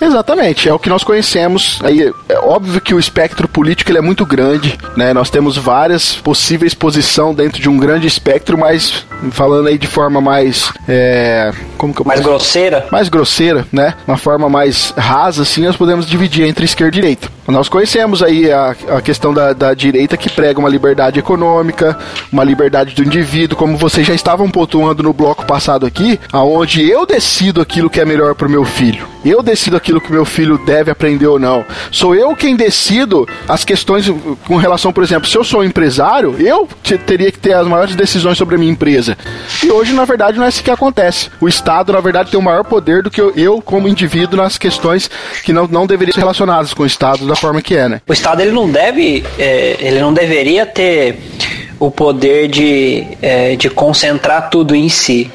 [0.00, 1.78] Exatamente, é o que nós conhecemos.
[1.82, 5.12] Aí é óbvio que o espectro político ele é muito grande, né?
[5.12, 10.20] Nós temos várias possíveis posições dentro de um grande espectro, mas falando aí de forma
[10.20, 12.30] mais é, como que eu mais posso...
[12.30, 13.94] grosseira, mais grosseira, né?
[14.06, 17.28] Uma forma mais rasa, assim, nós podemos dividir entre esquerda e direita.
[17.46, 21.96] Nós conhecemos aí a, a questão da, da direita que prega uma liberdade econômica,
[22.32, 27.06] uma liberdade do indivíduo, como vocês já estavam pontuando no bloco passado aqui, aonde eu
[27.06, 29.06] decido aquilo que é melhor para o meu filho.
[29.24, 31.64] Eu decido aquilo que meu filho deve aprender ou não.
[31.90, 34.06] Sou eu quem decido as questões
[34.46, 36.68] com relação, por exemplo, se eu sou um empresário, eu
[37.06, 39.16] teria que ter as maiores decisões sobre a minha empresa.
[39.62, 41.30] E hoje, na verdade, não é isso que acontece.
[41.40, 44.58] O Estado, na verdade, tem o maior poder do que eu, eu como indivíduo, nas
[44.58, 45.10] questões
[45.42, 48.02] que não, não deveriam ser relacionadas com o Estado da forma que é, né?
[48.06, 51.18] O Estado, ele não deve, é, ele não deveria ter
[51.78, 55.30] o poder de, é, de concentrar tudo em si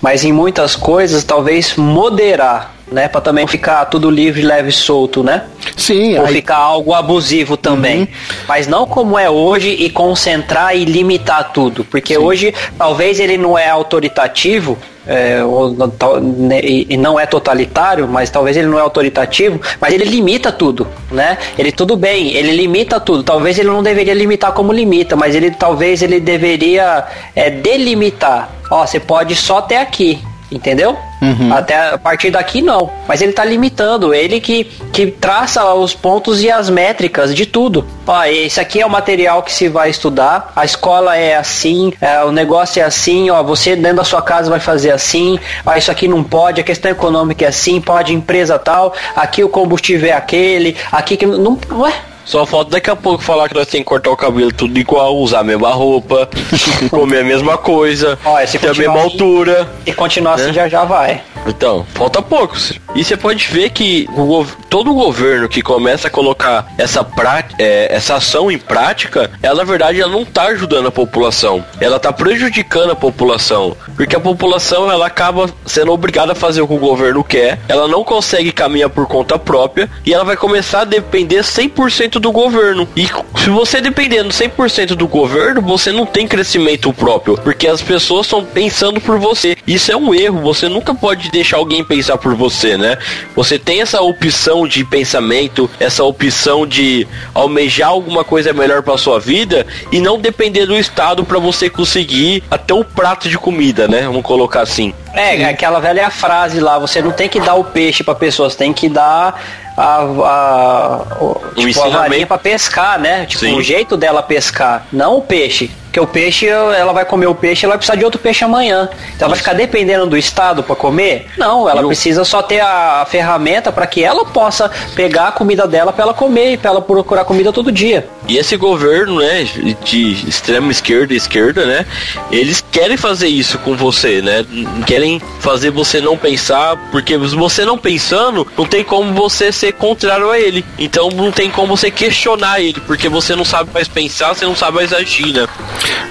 [0.00, 5.22] mas em muitas coisas talvez moderar, né, para também ficar tudo livre, leve e solto,
[5.22, 5.44] né?
[5.76, 6.18] Sim.
[6.18, 6.34] Ou aí...
[6.34, 8.00] ficar algo abusivo também.
[8.00, 8.08] Uhum.
[8.48, 12.20] Mas não como é hoje e concentrar e limitar tudo, porque Sim.
[12.20, 15.74] hoje talvez ele não é autoritativo, é, ou,
[16.20, 20.86] né, e não é totalitário, mas talvez ele não é autoritativo, mas ele limita tudo,
[21.10, 21.38] né?
[21.58, 23.22] Ele tudo bem, ele limita tudo.
[23.22, 28.48] Talvez ele não deveria limitar como limita, mas ele talvez ele deveria é, delimitar.
[28.70, 30.20] Ó, você pode só até aqui,
[30.50, 30.96] entendeu?
[31.22, 31.54] Uhum.
[31.54, 32.90] Até a partir daqui não.
[33.06, 37.86] Mas ele está limitando, ele que, que traça os pontos e as métricas de tudo.
[38.04, 42.24] Ó, esse aqui é o material que se vai estudar, a escola é assim, é,
[42.24, 45.92] o negócio é assim, ó, você dentro da sua casa vai fazer assim, ó, isso
[45.92, 50.12] aqui não pode, a questão econômica é assim, pode empresa tal, aqui o combustível é
[50.12, 51.24] aquele, aqui que.
[51.24, 51.92] Não, ué,
[52.24, 55.16] Só falta daqui a pouco falar que nós temos que cortar o cabelo tudo igual,
[55.16, 56.28] usar a mesma roupa,
[56.90, 59.68] comer a mesma coisa, Olha, ter a mesma assim- altura.
[59.86, 60.52] E continuar assim Né?
[60.52, 61.20] já já vai.
[61.44, 62.72] Então, falta poucos.
[62.94, 67.88] E você pode ver que o todo governo que começa a colocar essa, prá- é,
[67.92, 71.64] essa ação em prática, ela na verdade ela não está ajudando a população.
[71.80, 73.76] Ela está prejudicando a população.
[73.96, 77.88] Porque a população ela acaba sendo obrigada a fazer o que o governo quer, ela
[77.88, 82.88] não consegue caminhar por conta própria e ela vai começar a depender 100% do governo.
[82.96, 83.06] E
[83.42, 88.44] se você dependendo 100% do governo, você não tem crescimento próprio, porque as pessoas estão
[88.44, 89.56] pensando por você.
[89.66, 92.98] Isso é um erro, você nunca pode deixar alguém pensar por você, né?
[93.34, 99.18] Você tem essa opção de pensamento, essa opção de almejar alguma coisa melhor para sua
[99.18, 104.02] vida e não depender do Estado para você conseguir até o prato de comida, né?
[104.02, 104.94] Vamos colocar assim.
[105.14, 108.56] É, aquela velha frase lá, você não tem que dar o peixe pra pessoa, você
[108.56, 109.40] tem que dar
[109.76, 113.26] a, a, o, tipo, a varinha pra pescar, né?
[113.26, 113.56] Tipo, Sim.
[113.56, 115.70] o jeito dela pescar, não o peixe.
[115.92, 118.88] Porque o peixe, ela vai comer o peixe, ela vai precisar de outro peixe amanhã.
[119.14, 121.26] Então ela vai ficar dependendo do Estado pra comer?
[121.36, 125.92] Não, ela precisa só ter a, ferramenta pra que ela possa pegar a comida dela
[125.92, 128.08] pra ela comer e pra ela procurar comida todo dia.
[128.26, 129.46] E esse governo, né,
[129.84, 131.84] de extrema esquerda e esquerda, né,
[132.30, 134.46] eles querem fazer isso com você, né?
[134.86, 140.30] Querem fazer você não pensar, porque você não pensando, não tem como você ser contrário
[140.30, 140.64] a ele.
[140.78, 144.56] Então não tem como você questionar ele, porque você não sabe mais pensar, você não
[144.56, 145.46] sabe mais agir, né?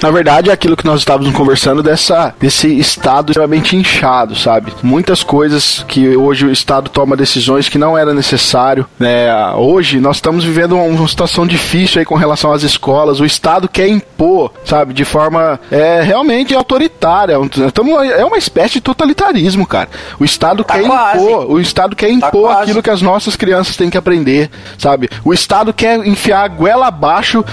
[0.01, 4.73] Na verdade, é aquilo que nós estávamos conversando dessa, desse estado extremamente inchado, sabe?
[4.81, 9.27] Muitas coisas que hoje o estado toma decisões que não era necessário, né?
[9.55, 13.19] Hoje nós estamos vivendo uma, uma situação difícil aí com relação às escolas.
[13.19, 14.93] O estado quer impor, sabe?
[14.93, 17.35] De forma é, realmente autoritária.
[17.73, 19.89] Tamo, é uma espécie de totalitarismo, cara.
[20.19, 21.23] O estado Tá quer quase.
[21.23, 22.61] impor, o estado quer Tá impor quase.
[22.63, 25.09] aquilo que as nossas crianças têm que aprender, sabe?
[25.23, 27.43] O estado quer enfiar a goela abaixo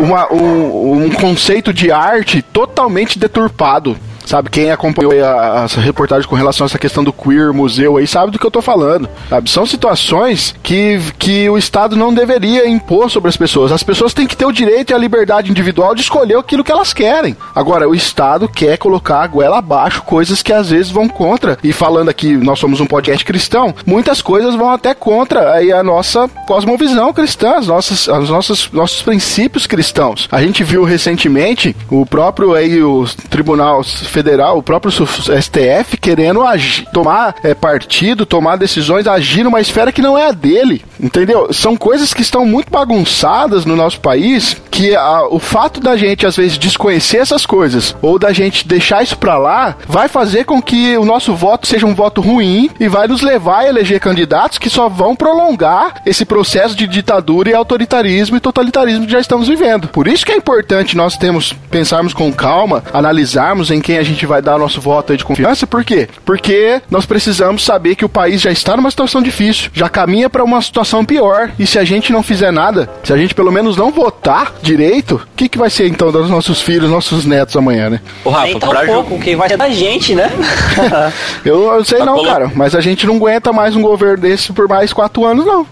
[0.00, 3.96] uma- um, um conceito de arte totalmente deturpado.
[4.26, 8.06] Sabe, quem acompanhou a, a reportagem com relação a essa questão do queer, museu aí,
[8.06, 9.08] sabe do que eu tô falando.
[9.30, 9.48] Sabe?
[9.48, 13.70] São situações que, que o Estado não deveria impor sobre as pessoas.
[13.70, 16.72] As pessoas têm que ter o direito e a liberdade individual de escolher aquilo que
[16.72, 17.36] elas querem.
[17.54, 21.56] Agora, o Estado quer colocar a goela abaixo coisas que às vezes vão contra.
[21.62, 25.84] E falando aqui, nós somos um podcast cristão, muitas coisas vão até contra aí a
[25.84, 30.28] nossa cosmovisão cristã, as nossas, as nossas, nossos princípios cristãos.
[30.32, 33.84] A gente viu recentemente o próprio aí o Tribunal
[34.16, 40.00] Federal, o próprio STF querendo agir, tomar é, partido, tomar decisões, agir numa esfera que
[40.00, 41.52] não é a dele, entendeu?
[41.52, 46.26] São coisas que estão muito bagunçadas no nosso país, que a- o fato da gente
[46.26, 50.60] às vezes desconhecer essas coisas ou da gente deixar isso pra lá, vai fazer com
[50.60, 54.58] que o nosso voto seja um voto ruim e vai nos levar a eleger candidatos
[54.58, 59.48] que só vão prolongar esse processo de ditadura e autoritarismo e totalitarismo que já estamos
[59.48, 59.88] vivendo.
[59.88, 64.26] Por isso que é importante nós temos pensarmos com calma, analisarmos em quem a gente
[64.26, 65.66] vai dar nosso voto de confiança.
[65.66, 66.06] Por quê?
[66.22, 70.44] Porque nós precisamos saber que o país já está numa situação difícil, já caminha para
[70.44, 71.50] uma situação pior.
[71.58, 75.14] E se a gente não fizer nada, se a gente pelo menos não votar direito,
[75.16, 78.00] o que, que vai ser então dos nossos filhos, nossos netos amanhã, né?
[78.24, 80.30] Ô Rafa, Nem tão pra pouco, ju- que vai ser da gente, né?
[81.44, 84.18] Eu, eu sei Tá não, colo- cara, mas a gente não aguenta mais um governo
[84.22, 85.66] desse por mais quatro anos, não.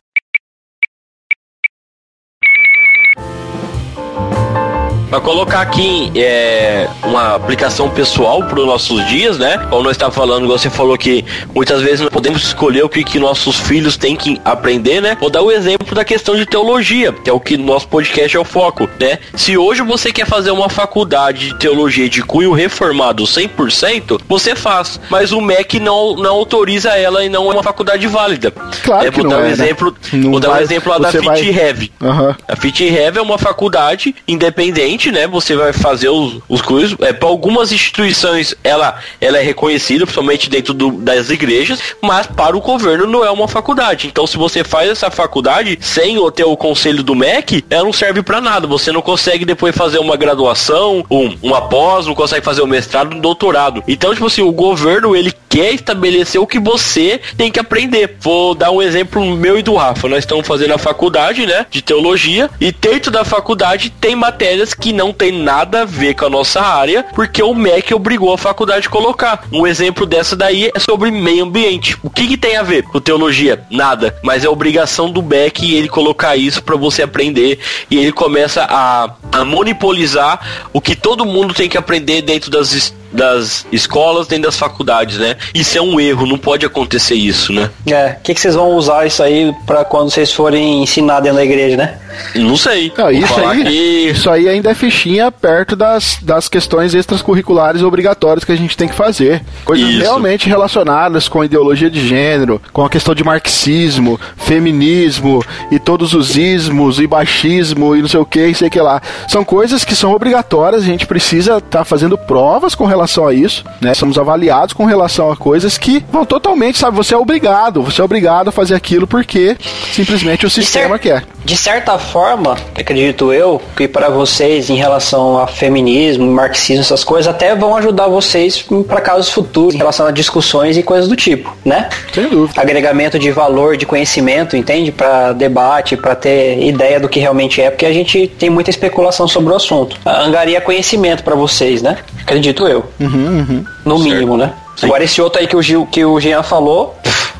[5.14, 9.58] Pra colocar aqui é, uma aplicação pessoal para os nossos dias, né?
[9.70, 13.20] Como nós está falando, você falou que muitas vezes não podemos escolher o que, que
[13.20, 15.16] nossos filhos têm que aprender, né?
[15.20, 18.40] Vou dar o exemplo da questão de teologia, que é o que nosso podcast é
[18.40, 19.20] o foco, né?
[19.36, 24.98] Se hoje você quer fazer uma faculdade de teologia de cunho reformado 100%, você faz,
[25.08, 28.50] mas o MEC não, não autoriza ela e não é uma faculdade válida.
[28.82, 29.52] Claro É, que vou não dar um é, né?
[29.52, 31.90] exemplo, Não vou dar um vai- exemplo lá da você vai-.
[32.02, 32.36] Aham.
[32.48, 35.26] A Fit Rev é uma faculdade independente, né?
[35.26, 36.96] Você vai fazer os, os cursos.
[37.00, 42.56] É, para algumas instituições ela, ela é reconhecida, principalmente dentro do- das igrejas, mas para
[42.56, 44.06] o governo não é uma faculdade.
[44.06, 47.92] Então, se você faz essa faculdade sem o ter o conselho do MEC, ela não
[47.92, 48.66] serve para nada.
[48.66, 53.14] Você não consegue depois fazer uma graduação, um, uma pós, não consegue fazer um mestrado,
[53.14, 53.82] um doutorado.
[53.88, 58.16] Então, tipo assim, o governo ele quer estabelecer o que você tem que aprender.
[58.18, 60.08] Vou dar um exemplo meu e do Rafa.
[60.08, 64.92] Nós estamos fazendo a faculdade, né, de teologia, e dentro da faculdade tem matérias que
[64.92, 68.88] não tem nada a ver com a nossa área, porque o MEC obrigou a faculdade
[68.88, 69.46] a colocar.
[69.52, 71.96] Um exemplo dessa daí é sobre meio ambiente.
[72.02, 73.62] O que, que tem a ver com teologia?
[73.70, 74.16] Nada.
[74.24, 79.14] Mas é obrigação do MEC ele colocar isso para você aprender e ele começa a,
[79.30, 82.72] a monopolizar o que todo mundo tem que aprender dentro das
[83.14, 85.36] das escolas, dentro das faculdades, né?
[85.54, 87.70] Isso é um erro, não pode acontecer isso, né?
[87.86, 91.36] É, o que, que vocês vão usar isso aí pra quando vocês forem ensinar dentro
[91.38, 91.98] da igreja, né?
[92.34, 92.92] Não sei.
[92.96, 93.70] Não, isso, aí, que...
[94.10, 98.88] isso aí ainda é fichinha perto das, das questões extracurriculares obrigatórias que a gente tem
[98.88, 99.42] que fazer.
[99.64, 100.00] Coisas isso.
[100.00, 106.36] realmente relacionadas com ideologia de gênero, com a questão de marxismo, feminismo e todos os
[106.36, 109.00] ismos e baixismo e não sei o que, sei que lá.
[109.28, 113.34] São coisas que são obrigatórias, a gente precisa estar tá fazendo provas com relação a
[113.34, 113.94] isso, né?
[113.94, 118.04] Somos avaliados com relação a coisas que vão totalmente, sabe, você é obrigado, você é
[118.04, 119.56] obrigado a fazer aquilo porque
[119.92, 121.24] simplesmente o sistema quer.
[121.44, 127.26] De certa forma, acredito eu, que para vocês em relação a feminismo, marxismo, essas coisas,
[127.26, 131.54] até vão ajudar vocês para casos futuros em relação a discussões e coisas do tipo,
[131.64, 131.88] né?
[132.12, 132.60] Sem dúvida.
[132.60, 134.92] Agregamento de valor, de conhecimento, entende?
[134.92, 139.26] Para debate, para ter ideia do que realmente é, porque a gente tem muita especulação
[139.26, 139.96] sobre o assunto.
[140.04, 141.98] Angaria conhecimento para vocês, né?
[142.20, 142.84] Acredito eu.
[143.00, 143.64] Uhum, uhum.
[143.84, 144.14] No certo.
[144.14, 144.52] mínimo, né?
[144.76, 144.86] Sim.
[144.86, 146.96] Agora esse outro aí que o, Gil, que o Jean falou,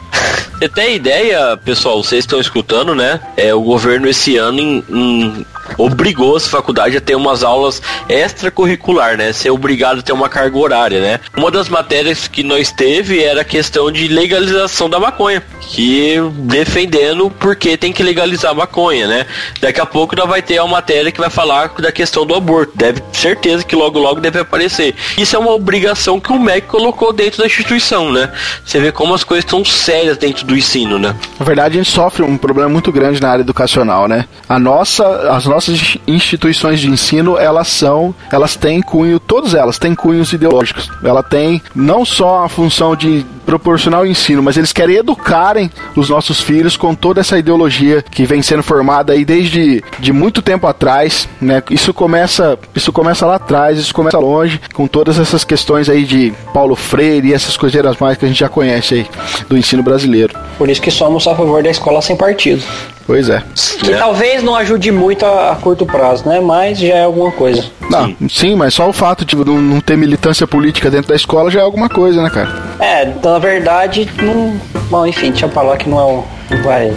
[0.64, 3.20] você tem ideia, pessoal, vocês estão escutando, né?
[3.36, 5.46] É, o governo esse ano em, em
[5.78, 9.32] obrigou as faculdades a ter umas aulas extracurricular, né?
[9.32, 11.20] Ser obrigado a ter uma carga horária, né?
[11.36, 17.30] Uma das matérias que nós teve era a questão de legalização da maconha, que defendendo
[17.30, 19.26] porque tem que legalizar a maconha, né?
[19.60, 22.72] Daqui a pouco nós vai ter uma matéria que vai falar da questão do aborto.
[22.76, 24.94] Deve certeza que logo logo deve aparecer.
[25.16, 28.32] Isso é uma obrigação que o MEC colocou dentro da instituição, né?
[28.64, 31.14] Você vê como as coisas estão sérias dentro do ensino, né?
[31.38, 34.26] Na verdade, a gente sofre um problema muito grande na área educacional, né?
[34.48, 39.94] A nossa, as nossas instituições de ensino, elas são, elas têm cunho, todas elas têm
[39.94, 40.90] cunhos ideológicos.
[41.02, 46.08] Ela tem não só a função de proporcionar o ensino, mas eles querem educarem os
[46.08, 50.66] nossos filhos com toda essa ideologia que vem sendo formada aí desde de muito tempo
[50.66, 51.62] atrás, né?
[51.70, 56.32] Isso começa, isso começa lá atrás, isso começa longe, com todas essas questões aí de
[56.52, 59.06] Paulo Freire e essas coiseiras mais que a gente já conhece aí
[59.48, 60.34] do ensino brasileiro.
[60.58, 62.62] Por isso que somos a favor da escola sem partido.
[63.06, 63.42] Pois é.
[63.80, 63.98] Que é.
[63.98, 66.40] talvez não ajude muito a, a, curto prazo, né?
[66.40, 67.64] Mas já é alguma coisa.
[67.90, 68.16] Não, sim.
[68.28, 71.60] sim, mas só o fato de não, não ter militância política dentro da escola já
[71.60, 72.50] é alguma coisa, né, cara?
[72.80, 74.58] É, na verdade, não.
[74.90, 76.24] Bom, enfim, deixa eu falar que não é o.
[76.50, 76.92] Não vai.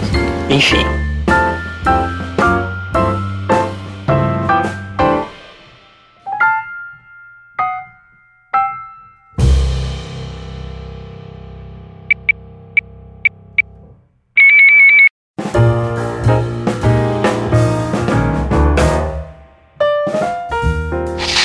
[0.48, 1.07] Enfim.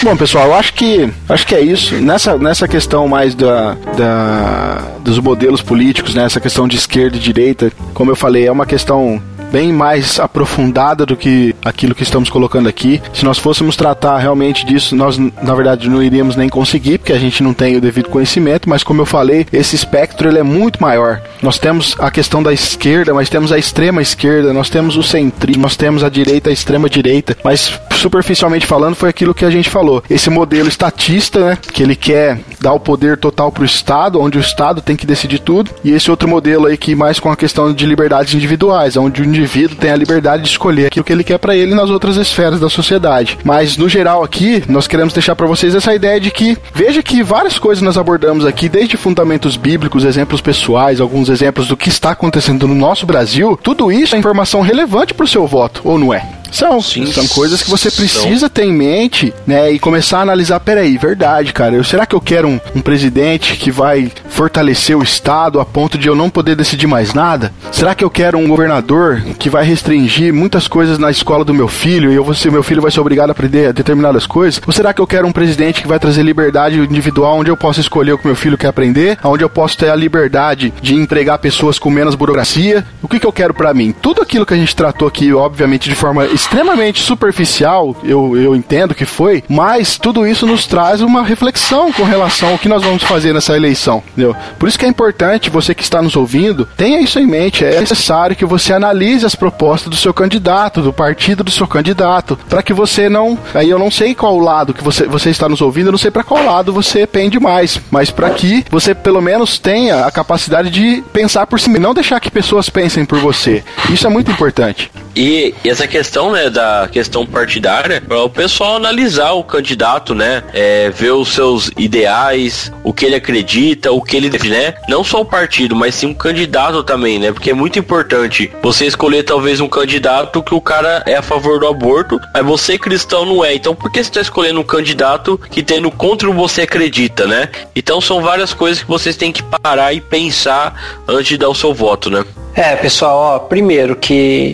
[0.04, 1.96] Bom, pessoal, eu acho que acho que é isso.
[1.96, 6.26] Nessa, nessa questão mais da, da dos modelos políticos, né?
[6.26, 11.06] Essa questão de esquerda e direita, como eu falei, é uma questão bem mais aprofundada
[11.06, 13.02] do que aquilo que estamos colocando aqui.
[13.14, 17.20] Se nós fôssemos tratar realmente disso, nós na verdade não iríamos nem conseguir, porque a
[17.20, 20.82] gente não tem o devido conhecimento, mas como eu falei, esse espectro ele é muito
[20.82, 21.22] maior.
[21.42, 25.62] Nós temos a questão da esquerda, mas temos a extrema esquerda, nós temos o centrismo,
[25.62, 29.70] nós temos a direita, a extrema direita, mas superficialmente falando foi aquilo que a gente
[29.70, 30.04] falou.
[30.10, 34.38] Esse modelo estatista, né, que ele quer dar o poder total para o Estado, onde
[34.38, 37.36] o Estado tem que decidir tudo, e esse outro modelo aí que mais com a
[37.36, 41.24] questão de liberdades individuais, onde o indivíduo tem a liberdade de escolher aquilo que ele
[41.24, 43.38] quer para ele nas outras esferas da sociedade.
[43.44, 47.24] Mas no geral aqui, nós queremos deixar para vocês essa ideia de que veja que
[47.24, 52.12] várias coisas nós abordamos aqui, desde fundamentos bíblicos, exemplos pessoais, alguns exemplos do que está
[52.12, 56.14] acontecendo no nosso Brasil, tudo isso é informação relevante para o seu voto, ou não
[56.14, 56.43] é?
[56.54, 58.50] São, Sim, são coisas que você precisa são.
[58.50, 59.72] ter em mente, né?
[59.72, 61.76] E começar a analisar, peraí, verdade, cara.
[61.76, 65.98] Eu, será que eu quero um, um presidente que vai fortalecer o Estado a ponto
[65.98, 67.52] de eu não poder decidir mais nada?
[67.72, 71.68] Será que eu quero um governador que vai restringir muitas coisas na escola do meu
[71.68, 74.62] filho e eu vou ser, meu filho vai ser obrigado a aprender determinadas coisas?
[74.66, 77.80] Ou será que eu quero um presidente que vai trazer liberdade individual onde eu posso
[77.80, 81.40] escolher o que meu filho quer aprender, onde eu posso ter a liberdade de empregar
[81.40, 82.86] pessoas com menos burocracia?
[83.02, 83.94] O que, que eu quero para mim?
[84.02, 88.94] Tudo aquilo que a gente tratou aqui, obviamente, de forma extremamente superficial, eu, eu entendo
[88.94, 93.04] que foi, mas tudo isso nos traz uma reflexão com relação ao que nós vamos
[93.04, 94.36] fazer nessa eleição, entendeu?
[94.60, 97.80] Por isso que é importante, você que está nos ouvindo, tenha isso em mente, é
[97.80, 102.62] necessário que você analise as propostas do seu candidato, do partido do seu candidato, para
[102.62, 105.88] que você não, aí eu não sei qual lado que você, você está nos ouvindo,
[105.88, 109.58] eu não sei para qual lado você pende mais, mas para que você pelo menos
[109.58, 113.64] tenha a capacidade de pensar por si mesmo, não deixar que pessoas pensem por você.
[113.90, 114.92] Isso é muito importante.
[115.16, 120.90] E essa questão, né, da questão partidária, para o pessoal analisar o candidato, né, é,
[120.90, 125.26] ver os seus ideais, o que ele acredita, o que ele né, não só o
[125.26, 129.70] partido, mas sim um candidato também, né, porque é muito importante você escolher talvez um
[129.70, 133.54] candidato que o cara é a favor do aborto, mas você cristão não é.
[133.54, 137.50] Então, por que você está escolhendo um candidato que tendo contra o você acredita, né?
[137.76, 141.56] Então, são várias coisas que vocês têm que parar e pensar antes de dar o
[141.56, 142.26] seu voto, né?
[142.56, 144.54] É, pessoal, ó, primeiro que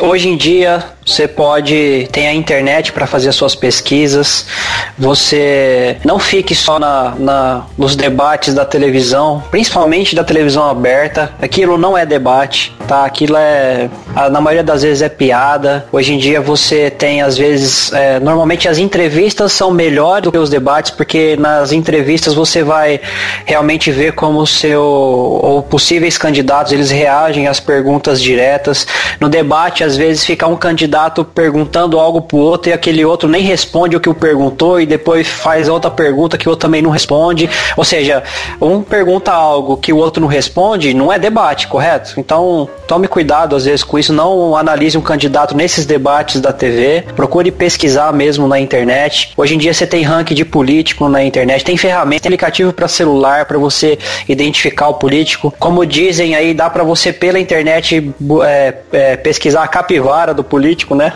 [0.00, 4.46] hoje em dia você pode tem a internet para fazer as suas pesquisas.
[4.98, 11.32] Você não fique só na, na, nos debates da televisão, principalmente da televisão aberta.
[11.40, 13.04] Aquilo não é debate, tá?
[13.04, 13.90] Aquilo é
[14.30, 15.86] na maioria das vezes é piada.
[15.92, 20.38] Hoje em dia você tem às vezes, é, normalmente as entrevistas são melhores do que
[20.38, 23.00] os debates, porque nas entrevistas você vai
[23.44, 28.86] realmente ver como o seu ou possíveis candidatos eles reagem às perguntas diretas.
[29.20, 33.28] No debate às vezes fica um candidato candidato perguntando algo pro outro e aquele outro
[33.28, 36.80] nem responde o que o perguntou e depois faz outra pergunta que o outro também
[36.80, 37.50] não responde.
[37.76, 38.22] Ou seja,
[38.60, 42.14] um pergunta algo que o outro não responde, não é debate, correto?
[42.16, 47.04] Então, tome cuidado às vezes com isso, não analise um candidato nesses debates da TV,
[47.16, 49.32] procure pesquisar mesmo na internet.
[49.36, 52.86] Hoje em dia você tem ranking de político na internet, tem ferramenta, tem aplicativo para
[52.86, 55.52] celular para você identificar o político.
[55.58, 58.12] Como dizem aí, dá para você pela internet
[58.44, 61.12] é, é, pesquisar a capivara do político político, né?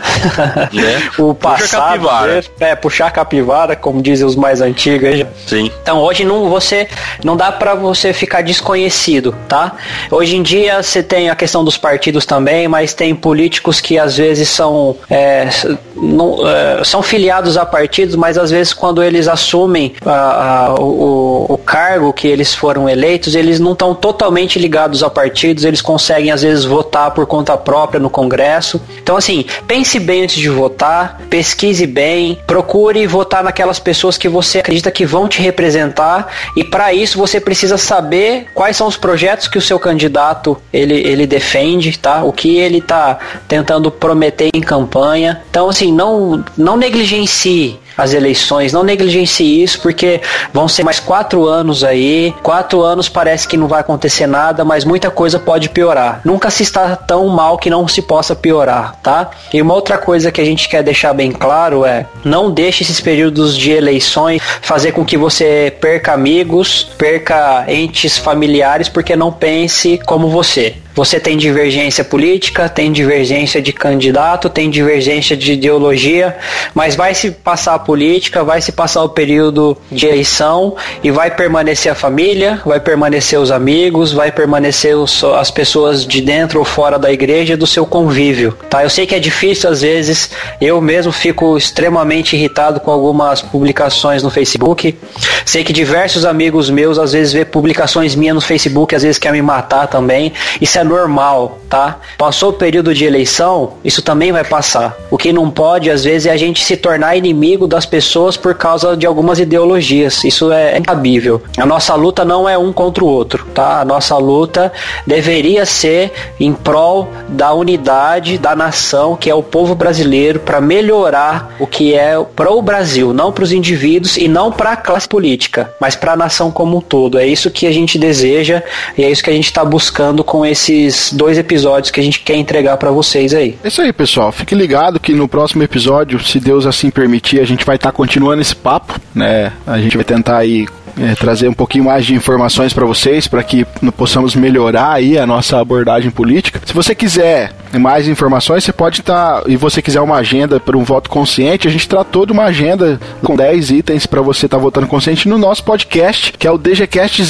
[0.73, 1.09] né?
[1.17, 1.61] o passado.
[1.61, 2.43] Puxa capivara.
[2.59, 5.25] É, puxar capivara, como dizem os mais antigos.
[5.47, 5.71] Sim.
[5.81, 6.87] Então hoje não você
[7.23, 9.73] não dá para você ficar desconhecido, tá?
[10.09, 14.17] Hoje em dia você tem a questão dos partidos também, mas tem políticos que às
[14.17, 15.49] vezes são é,
[15.95, 21.45] não, é, são filiados a partidos, mas às vezes quando eles assumem a, a, o,
[21.49, 26.31] o cargo que eles foram eleitos, eles não estão totalmente ligados a partidos, eles conseguem
[26.31, 28.81] às vezes votar por conta própria no Congresso.
[28.97, 34.57] Então assim, pense bem antes de votar, pesquise bem, procure votar naquelas pessoas que você
[34.57, 39.47] acredita que vão te representar e para isso você precisa saber quais são os projetos
[39.47, 42.23] que o seu candidato ele, ele defende, tá?
[42.23, 45.43] O que ele tá tentando prometer em campanha.
[45.51, 48.71] Então assim, não não negligencie as eleições.
[48.71, 50.21] Não negligencie isso, porque
[50.53, 52.33] vão ser mais quatro anos aí.
[52.41, 56.21] Quatro anos parece que não vai acontecer nada, mas muita coisa pode piorar.
[56.23, 59.31] Nunca se está tão mal que não se possa piorar, tá?
[59.53, 63.01] E uma outra coisa que a gente quer deixar bem claro é: não deixe esses
[63.01, 69.99] períodos de eleições fazer com que você perca amigos, perca entes familiares, porque não pense
[70.05, 70.75] como você.
[70.99, 76.35] Você tem divergência política, tem divergência de candidato, tem divergência de ideologia,
[76.73, 81.91] mas vai se passar política, vai se passar o período de eleição e vai permanecer
[81.91, 86.99] a família, vai permanecer os amigos, vai permanecer os, as pessoas de dentro ou fora
[86.99, 88.83] da igreja do seu convívio, tá?
[88.83, 90.29] Eu sei que é difícil às vezes,
[90.61, 94.95] eu mesmo fico extremamente irritado com algumas publicações no Facebook.
[95.43, 99.31] Sei que diversos amigos meus às vezes vê publicações minhas no Facebook, às vezes quer
[99.31, 100.31] me matar também.
[100.61, 101.97] Isso é normal, tá?
[102.19, 104.95] Passou o período de eleição, isso também vai passar.
[105.09, 108.55] O que não pode, às vezes, é a gente se tornar inimigo das pessoas por
[108.55, 110.23] causa de algumas ideologias.
[110.23, 111.41] Isso é incabível.
[111.57, 113.81] A nossa luta não é um contra o outro, tá?
[113.81, 114.71] A nossa luta
[115.05, 121.55] deveria ser em prol da unidade da nação, que é o povo brasileiro, para melhorar
[121.59, 125.07] o que é para o Brasil, não para os indivíduos e não para a classe
[125.07, 127.17] política, mas para a nação como um todo.
[127.17, 128.61] É isso que a gente deseja
[128.97, 132.03] e é isso que a gente está buscando com esse esses dois episódios que a
[132.03, 133.57] gente quer entregar para vocês aí.
[133.63, 134.31] É isso aí, pessoal.
[134.31, 137.95] Fique ligado que no próximo episódio, se Deus assim permitir, a gente vai estar tá
[137.95, 139.53] continuando esse papo, né?
[139.67, 140.67] A gente vai tentar aí
[140.99, 145.25] é, trazer um pouquinho mais de informações para vocês, para que possamos melhorar aí a
[145.25, 146.61] nossa abordagem política.
[146.65, 150.77] Se você quiser mais informações, você pode estar, tá, e você quiser uma agenda para
[150.77, 154.57] um voto consciente, a gente tratou de uma agenda com 10 itens para você estar
[154.57, 157.21] tá votando consciente no nosso podcast, que é o DGCast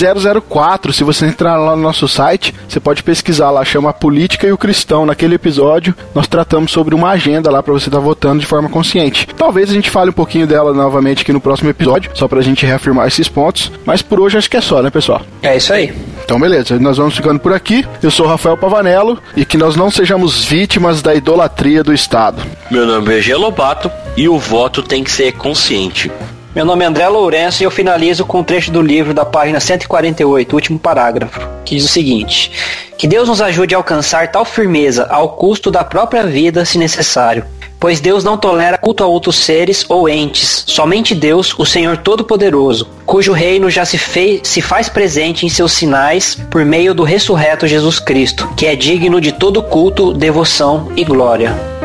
[0.48, 0.94] 004.
[0.94, 4.58] Se você entrar lá no nosso site, você pode pesquisar lá, chama Política e o
[4.58, 5.06] Cristão.
[5.06, 8.70] Naquele episódio, nós tratamos sobre uma agenda lá para você estar tá votando de forma
[8.70, 9.28] consciente.
[9.36, 12.44] Talvez a gente fale um pouquinho dela novamente aqui no próximo episódio, só para a
[12.44, 13.59] gente reafirmar esses pontos.
[13.86, 15.22] Mas por hoje acho que é só, né, pessoal?
[15.42, 15.94] É isso aí.
[16.24, 16.80] Então, beleza.
[16.80, 17.86] Nós vamos ficando por aqui.
[18.04, 22.42] Eu sou Rafael Pavanello e que nós não sejamos vítimas da idolatria do Estado.
[22.70, 23.36] Meu nome é G.
[23.36, 26.12] Lobato e o voto tem que ser consciente.
[26.56, 29.60] Meu nome é André Lourenço e eu finalizo com um trecho do livro da página
[29.60, 32.52] 148, último parágrafo, que diz o seguinte:
[32.98, 37.46] Que Deus nos ajude a alcançar tal firmeza ao custo da própria vida, se necessário.
[37.80, 42.86] Pois Deus não tolera culto a outros seres ou entes, somente Deus, o Senhor Todo-Poderoso,
[43.06, 47.68] cujo reino já se, fez, se faz presente em seus sinais por meio do ressurreto
[47.68, 51.79] Jesus Cristo, que é digno de todo culto, devoção e glória.